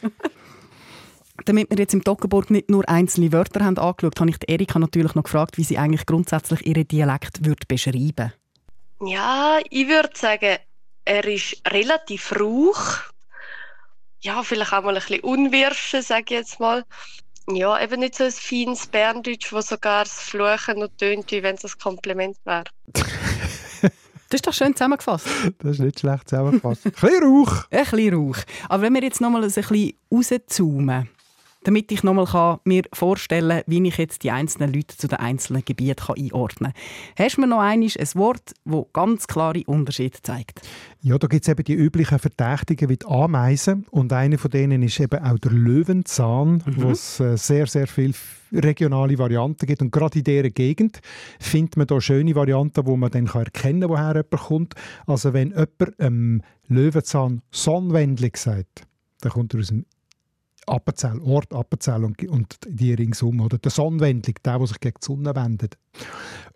Damit 1.45 1.71
wir 1.71 1.77
jetzt 1.79 1.95
im 1.95 2.03
Toggenburg 2.03 2.51
nicht 2.51 2.69
nur 2.69 2.87
einzelne 2.87 3.31
Wörter 3.31 3.65
haben 3.65 3.79
angeschaut, 3.79 4.19
habe 4.19 4.29
ich 4.29 4.37
die 4.37 4.51
Erika 4.51 4.77
natürlich 4.77 5.15
noch 5.15 5.23
gefragt, 5.23 5.57
wie 5.57 5.63
sie 5.63 5.79
eigentlich 5.79 6.05
grundsätzlich 6.05 6.63
ihren 6.67 6.87
Dialekt 6.87 7.43
würde 7.43 7.65
beschreiben 7.67 8.31
Ja, 9.03 9.57
ich 9.71 9.87
würde 9.87 10.11
sagen, 10.13 10.57
er 11.03 11.25
ist 11.25 11.63
relativ 11.67 12.31
rauch. 12.39 12.99
Ja, 14.21 14.43
vielleicht 14.43 14.71
auch 14.71 14.83
mal 14.83 14.95
ein 14.95 15.01
bisschen 15.01 15.21
unwirschen, 15.21 16.03
sage 16.03 16.25
ich 16.25 16.29
jetzt 16.31 16.59
mal. 16.59 16.85
Ja, 17.49 17.81
eben 17.81 17.99
nicht 17.99 18.15
so 18.15 18.23
ein 18.23 18.31
feines 18.31 18.87
Berndeutsch, 18.87 19.51
wo 19.51 19.59
sogar 19.61 20.05
das 20.05 20.13
Fluchen 20.13 20.79
noch 20.79 20.89
tönt, 20.97 21.29
wie 21.31 21.43
wenn 21.43 21.55
es 21.55 21.65
ein 21.65 21.71
Kompliment 21.81 22.37
wäre. 22.45 22.65
Das 24.29 24.39
ist 24.39 24.47
doch 24.47 24.53
schön 24.53 24.75
zusammengefasst. 24.75 25.27
Das 25.59 25.73
ist 25.73 25.79
nicht 25.79 25.99
schlecht 25.99 26.27
zusammengefasst. 26.27 26.87
Ein 26.87 26.91
bisschen 26.91 27.23
Rauch. 27.23 27.65
Ein 27.69 27.85
bisschen 27.85 28.15
Rauch. 28.15 28.37
Aber 28.67 28.81
wenn 28.81 28.93
wir 28.95 29.03
jetzt 29.03 29.21
noch 29.21 29.29
mal 29.29 29.43
ein 29.43 29.51
bisschen 29.51 29.93
rauszoomen, 30.11 31.07
damit 31.63 31.91
ich 31.91 32.03
nochmal 32.03 32.59
mir 32.65 32.83
vorstellen 32.93 33.49
kann, 33.49 33.63
wie 33.67 33.87
ich 33.87 33.97
jetzt 33.97 34.23
die 34.23 34.31
einzelnen 34.31 34.73
Leute 34.73 34.97
zu 34.97 35.07
den 35.07 35.19
einzelnen 35.19 35.63
Gebieten 35.65 36.13
einordnen 36.15 36.73
kann. 36.73 37.25
Hast 37.25 37.37
du 37.37 37.41
mir 37.41 37.47
noch 37.47 37.59
einmal 37.59 37.89
ein 37.97 38.07
Wort, 38.15 38.53
das 38.65 38.85
ganz 38.93 39.27
klare 39.27 39.63
Unterschiede 39.65 40.21
zeigt? 40.21 40.61
Ja, 41.01 41.17
da 41.17 41.27
gibt 41.27 41.43
es 41.43 41.49
eben 41.49 41.63
die 41.63 41.73
üblichen 41.73 42.19
Verdächtigen 42.19 42.89
wie 42.89 42.97
die 42.97 43.05
Ameisen 43.05 43.85
und 43.91 44.13
einer 44.13 44.37
von 44.37 44.51
denen 44.51 44.83
ist 44.83 44.99
eben 44.99 45.23
auch 45.23 45.37
der 45.39 45.51
Löwenzahn, 45.51 46.63
mhm. 46.65 46.81
wo 46.83 46.89
es 46.91 47.19
äh, 47.19 47.37
sehr, 47.37 47.67
sehr 47.67 47.87
viele 47.87 48.13
regionale 48.53 49.17
Varianten 49.17 49.65
gibt 49.65 49.81
und 49.81 49.91
gerade 49.91 50.19
in 50.19 50.23
dieser 50.23 50.49
Gegend 50.49 51.01
findet 51.39 51.77
man 51.77 51.87
da 51.87 51.99
schöne 51.99 52.35
Varianten, 52.35 52.85
wo 52.85 52.95
man 52.95 53.11
dann 53.11 53.25
erkennen 53.25 53.81
kann, 53.81 53.89
woher 53.89 54.15
jemand 54.15 54.29
kommt. 54.31 54.73
Also 55.07 55.33
wenn 55.33 55.49
jemand 55.49 55.99
ähm, 55.99 56.41
Löwenzahn 56.67 57.41
Sonnenwendling 57.51 58.35
sagt, 58.35 58.83
dann 59.21 59.31
kommt 59.31 59.53
er 59.53 59.61
aus 59.61 59.67
dem 59.67 59.85
Appenzell, 60.67 61.19
Ort 61.21 61.53
Appenzell 61.53 62.03
und, 62.03 62.23
und 62.27 62.57
die 62.67 62.93
ringsum. 62.93 63.41
Oder 63.41 63.57
der 63.57 63.71
Sonnenwendling, 63.71 64.35
der, 64.43 64.57
der 64.57 64.67
sich 64.67 64.79
gegen 64.79 64.97
die 65.01 65.05
Sonne 65.05 65.35
wendet. 65.35 65.77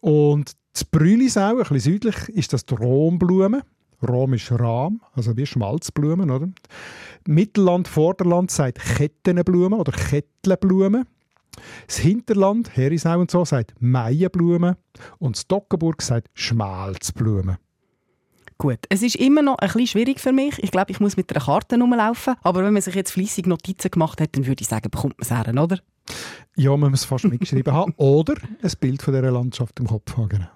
Und 0.02 0.54
das 0.74 0.86
Brülisau, 0.86 1.52
ein 1.52 1.58
bisschen 1.58 1.80
südlich, 1.80 2.30
ist 2.30 2.54
das 2.54 2.66
die 2.66 2.76
Romblume. 2.76 3.64
Rom 4.08 4.34
ist 4.34 4.52
Rahm, 4.52 5.02
also 5.14 5.36
wie 5.38 5.46
Schmalzblumen. 5.46 6.30
Oder? 6.30 6.50
Mittelland, 7.28 7.88
Vorderland 7.88 8.52
sagt 8.52 8.80
Kettenblumen 8.80 9.80
oder 9.80 9.92
Kettlenblumen. 9.92 11.06
Das 11.88 11.98
Hinterland, 11.98 12.76
Herisau 12.76 13.20
und 13.20 13.32
so, 13.32 13.44
sagt 13.44 13.74
Maienblumen. 13.80 14.76
Und 15.18 15.36
das 15.36 15.48
Dockenburg 15.48 16.02
sagt 16.02 16.30
Schmalzblumen. 16.34 17.58
Gut, 18.58 18.80
es 18.90 19.04
ist 19.04 19.16
immer 19.16 19.44
noch 19.44 19.60
ein 19.60 19.68
bisschen 19.68 19.88
schwierig 19.88 20.20
für 20.20 20.32
mich. 20.32 20.62
Ich 20.64 20.72
glaube, 20.72 20.92
ich 20.92 21.00
muss 21.00 21.16
mit 21.16 21.32
einer 21.32 21.46
Karte 21.46 21.80
rumlaufen. 21.80 22.36
Aber 22.42 22.64
wenn 22.64 22.74
man 22.74 22.82
sich 22.82 22.96
jetzt 22.96 23.12
fließig 23.12 23.46
Notizen 23.46 23.92
gemacht 23.92 24.20
hat, 24.20 24.36
dann 24.36 24.48
würde 24.48 24.62
ich 24.62 24.68
sagen, 24.68 24.90
bekommt 24.90 25.16
man 25.20 25.24
es 25.24 25.32
her, 25.32 25.64
oder? 25.64 25.80
Ja, 26.56 26.76
man 26.76 26.90
muss 26.90 27.02
es 27.02 27.06
fast 27.06 27.26
mitgeschrieben 27.26 27.74
haben. 27.74 27.94
Oder 27.98 28.36
ein 28.64 28.72
Bild 28.80 29.02
von 29.02 29.14
dieser 29.14 29.30
Landschaft 29.30 29.80
im 29.80 29.88
Kopf 29.88 30.16
haben. 30.16 30.30
Genau. 30.30 30.48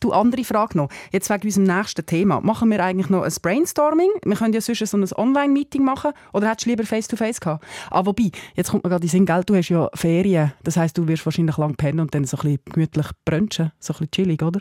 Du, 0.00 0.12
andere 0.12 0.44
Frage 0.44 0.76
noch. 0.76 0.88
Jetzt 1.12 1.30
wegen 1.30 1.44
unserem 1.44 1.64
nächsten 1.64 2.04
Thema. 2.04 2.40
Machen 2.40 2.70
wir 2.70 2.82
eigentlich 2.84 3.08
noch 3.08 3.22
ein 3.22 3.32
Brainstorming? 3.40 4.10
Wir 4.24 4.36
können 4.36 4.52
ja 4.52 4.60
sonst 4.60 4.86
so 4.86 4.96
ein 4.96 5.04
Online-Meeting 5.12 5.82
machen. 5.84 6.12
Oder 6.32 6.50
hättest 6.50 6.66
du 6.66 6.70
lieber 6.70 6.84
Face-to-Face 6.84 7.38
-face 7.38 7.40
gehabt? 7.40 7.64
Ah, 7.90 8.04
wobei, 8.04 8.30
jetzt 8.54 8.70
kommt 8.70 8.84
mir 8.84 8.90
gerade 8.90 9.04
in 9.04 9.08
Sinn, 9.08 9.26
gell, 9.26 9.42
du 9.44 9.56
hast 9.56 9.68
ja 9.68 9.88
Ferien. 9.94 10.52
Das 10.62 10.76
heisst, 10.76 10.98
du 10.98 11.08
wirst 11.08 11.24
wahrscheinlich 11.24 11.56
lang 11.56 11.76
pennen 11.76 12.00
und 12.00 12.14
dann 12.14 12.24
so 12.24 12.36
ein 12.38 12.42
bisschen 12.42 12.60
gemütlich 12.72 13.06
brunchen. 13.24 13.72
So 13.78 13.94
ein 13.94 13.98
bisschen 13.98 14.10
chillig, 14.10 14.42
oder? 14.42 14.60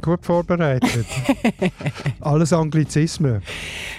Gut 0.00 0.24
vorbereitet. 0.24 1.06
Alles 2.20 2.52
Anglizismen. 2.52 3.42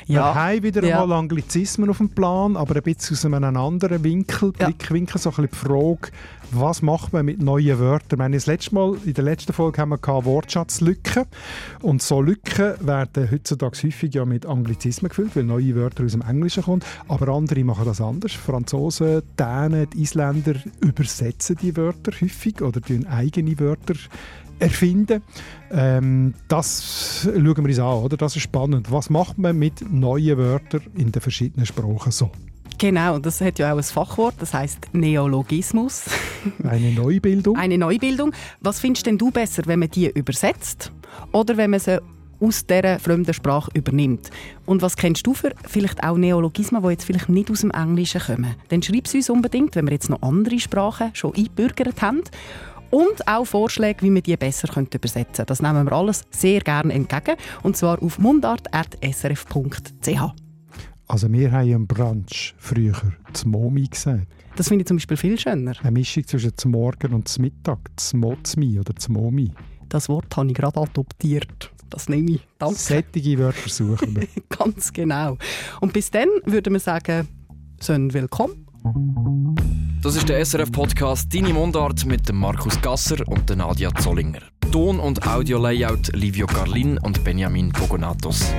Ja. 0.05 0.33
Wir 0.33 0.35
haben 0.35 0.63
wieder 0.63 0.83
ja. 0.83 1.01
einmal 1.01 1.19
Anglizismen 1.19 1.89
auf 1.89 1.97
dem 1.97 2.09
Plan, 2.09 2.57
aber 2.57 2.75
ein 2.75 2.83
bisschen 2.83 3.15
aus 3.15 3.25
einem 3.25 3.57
anderen 3.57 4.03
Winkel, 4.03 4.53
ja. 4.59 4.67
Blickwinkel, 4.67 5.19
so 5.19 5.29
ein 5.29 5.35
bisschen 5.35 5.49
die 5.51 5.67
Frage, 5.67 6.11
was 6.51 6.81
macht 6.81 7.13
man 7.13 7.25
mit 7.25 7.41
neuen 7.41 7.77
Wörtern? 7.79 8.17
meine, 8.17 8.37
das 8.37 8.47
letzte 8.47 8.73
Mal, 8.73 8.97
in 9.05 9.13
der 9.13 9.23
letzten 9.23 9.53
Folge 9.53 9.81
haben 9.81 9.89
wir 9.89 10.25
Wortschatzlücken 10.25 11.25
und 11.81 12.01
so 12.01 12.21
Lücken 12.21 12.73
werden 12.79 13.29
heutzutage 13.31 13.77
häufig 13.83 14.13
ja 14.15 14.25
mit 14.25 14.45
Anglizismen 14.45 15.09
gefüllt, 15.09 15.35
weil 15.35 15.43
neue 15.43 15.75
Wörter 15.75 16.03
aus 16.05 16.13
dem 16.13 16.21
Englischen 16.21 16.63
kommen, 16.63 16.81
aber 17.07 17.29
andere 17.29 17.63
machen 17.63 17.85
das 17.85 18.01
anders. 18.01 18.33
Franzosen, 18.33 19.21
Dänen, 19.37 19.89
die 19.91 20.01
Isländer 20.01 20.55
übersetzen 20.81 21.57
die 21.61 21.75
Wörter 21.77 22.11
häufig 22.19 22.61
oder 22.61 22.81
eigene 23.09 23.59
Wörter 23.59 23.95
erfinden. 24.59 25.21
Ähm, 25.71 26.33
das 26.47 27.21
schauen 27.23 27.57
wir 27.57 27.63
uns 27.63 27.79
an, 27.79 28.03
oder? 28.03 28.17
Das 28.17 28.35
ist 28.35 28.43
spannend. 28.43 28.91
Was 28.91 29.09
macht 29.09 29.37
man 29.37 29.57
mit 29.57 29.91
neuen 29.91 30.37
Wörtern 30.37 30.81
in 30.95 31.11
den 31.11 31.21
verschiedenen 31.21 31.65
Sprachen 31.65 32.11
so? 32.11 32.31
Genau, 32.77 33.19
das 33.19 33.41
hat 33.41 33.59
ja 33.59 33.73
auch 33.73 33.77
ein 33.77 33.83
Fachwort, 33.83 34.35
das 34.39 34.53
heißt 34.53 34.93
Neologismus. 34.93 36.05
Eine 36.63 36.93
Neubildung. 36.93 37.57
Eine 37.57 37.77
Neubildung. 37.77 38.31
Was 38.61 38.79
findest 38.79 39.05
denn 39.05 39.17
du 39.17 39.31
besser, 39.31 39.63
wenn 39.65 39.79
man 39.79 39.89
die 39.89 40.09
übersetzt 40.09 40.91
oder 41.33 41.57
wenn 41.57 41.71
man 41.71 41.81
sie 41.81 41.99
aus 42.39 42.65
dieser 42.65 42.99
fremden 42.99 43.33
Sprache 43.33 43.69
übernimmt. 43.73 44.29
Und 44.65 44.81
was 44.81 44.95
kennst 44.95 45.27
du 45.27 45.33
für 45.33 45.53
vielleicht 45.67 46.03
auch 46.03 46.17
Neologismen, 46.17 46.81
die 46.81 46.89
jetzt 46.89 47.03
vielleicht 47.03 47.27
nicht 47.27 47.51
aus 47.51 47.61
dem 47.61 47.71
Englischen 47.71 48.21
kommen? 48.21 48.55
Dann 48.69 48.81
schreib 48.81 49.07
es 49.07 49.13
uns 49.13 49.29
unbedingt, 49.29 49.75
wenn 49.75 49.85
wir 49.85 49.93
jetzt 49.93 50.09
noch 50.09 50.21
andere 50.21 50.57
Sprachen 50.59 51.11
schon 51.13 51.35
eingebürgert 51.35 52.01
haben 52.01 52.21
und 52.91 53.27
auch 53.27 53.45
Vorschläge, 53.45 54.03
wie 54.03 54.13
wir 54.13 54.21
die 54.21 54.37
besser 54.37 54.69
übersetzen 54.69 55.33
können. 55.33 55.47
Das 55.47 55.61
nehmen 55.61 55.85
wir 55.85 55.93
alles 55.93 56.23
sehr 56.31 56.61
gerne 56.61 56.93
entgegen 56.93 57.35
und 57.63 57.77
zwar 57.77 58.01
auf 58.01 58.19
mundart.srf.ch. 58.19 60.21
Also 61.07 61.31
wir 61.31 61.51
haben 61.51 61.69
im 61.69 61.87
Brunch 61.87 62.53
früher 62.59 62.93
zum 63.33 63.51
Momi 63.51 63.87
gesagt. 63.87 64.27
Das 64.55 64.67
finde 64.67 64.83
ich 64.83 64.87
zum 64.87 64.97
Beispiel 64.97 65.17
viel 65.17 65.39
schöner. 65.39 65.73
Eine 65.81 65.91
Mischung 65.91 66.27
zwischen 66.27 66.55
zum 66.55 66.71
Morgen 66.71 67.13
und 67.13 67.27
zum 67.27 67.45
Mittag, 67.45 67.79
zum 67.95 68.19
Mozmi 68.19 68.79
oder 68.79 68.95
zum 68.95 69.15
Momi. 69.15 69.51
Das 69.87 70.07
Wort 70.07 70.35
habe 70.37 70.49
ich 70.49 70.53
gerade 70.53 70.79
adoptiert. 70.79 71.71
Das 71.89 72.09
nehme 72.09 72.31
ich. 72.31 72.47
Danke. 72.59 72.75
Sättige 72.75 73.39
Wörter 73.39 73.69
suchen 73.69 74.15
wir. 74.15 74.27
Ganz 74.49 74.93
genau. 74.93 75.37
Und 75.81 75.93
bis 75.93 76.11
dann 76.11 76.29
würden 76.45 76.73
wir 76.73 76.79
sagen, 76.79 77.27
schön 77.81 78.13
willkommen 78.13 78.68
das 80.01 80.15
ist 80.15 80.29
der 80.29 80.43
SRF-Podcast 80.43 81.33
«Deine 81.33 81.53
Mundart» 81.53 82.05
mit 82.05 82.29
dem 82.29 82.37
Markus 82.37 82.79
Gasser 82.81 83.27
und 83.27 83.49
Nadia 83.55 83.93
Zollinger. 83.95 84.41
Ton- 84.71 84.99
und 84.99 85.27
Audio-Layout 85.27 86.13
Livio 86.13 86.47
Carlin 86.47 86.97
und 86.97 87.23
Benjamin 87.23 87.71
Pogonatos. 87.71 88.53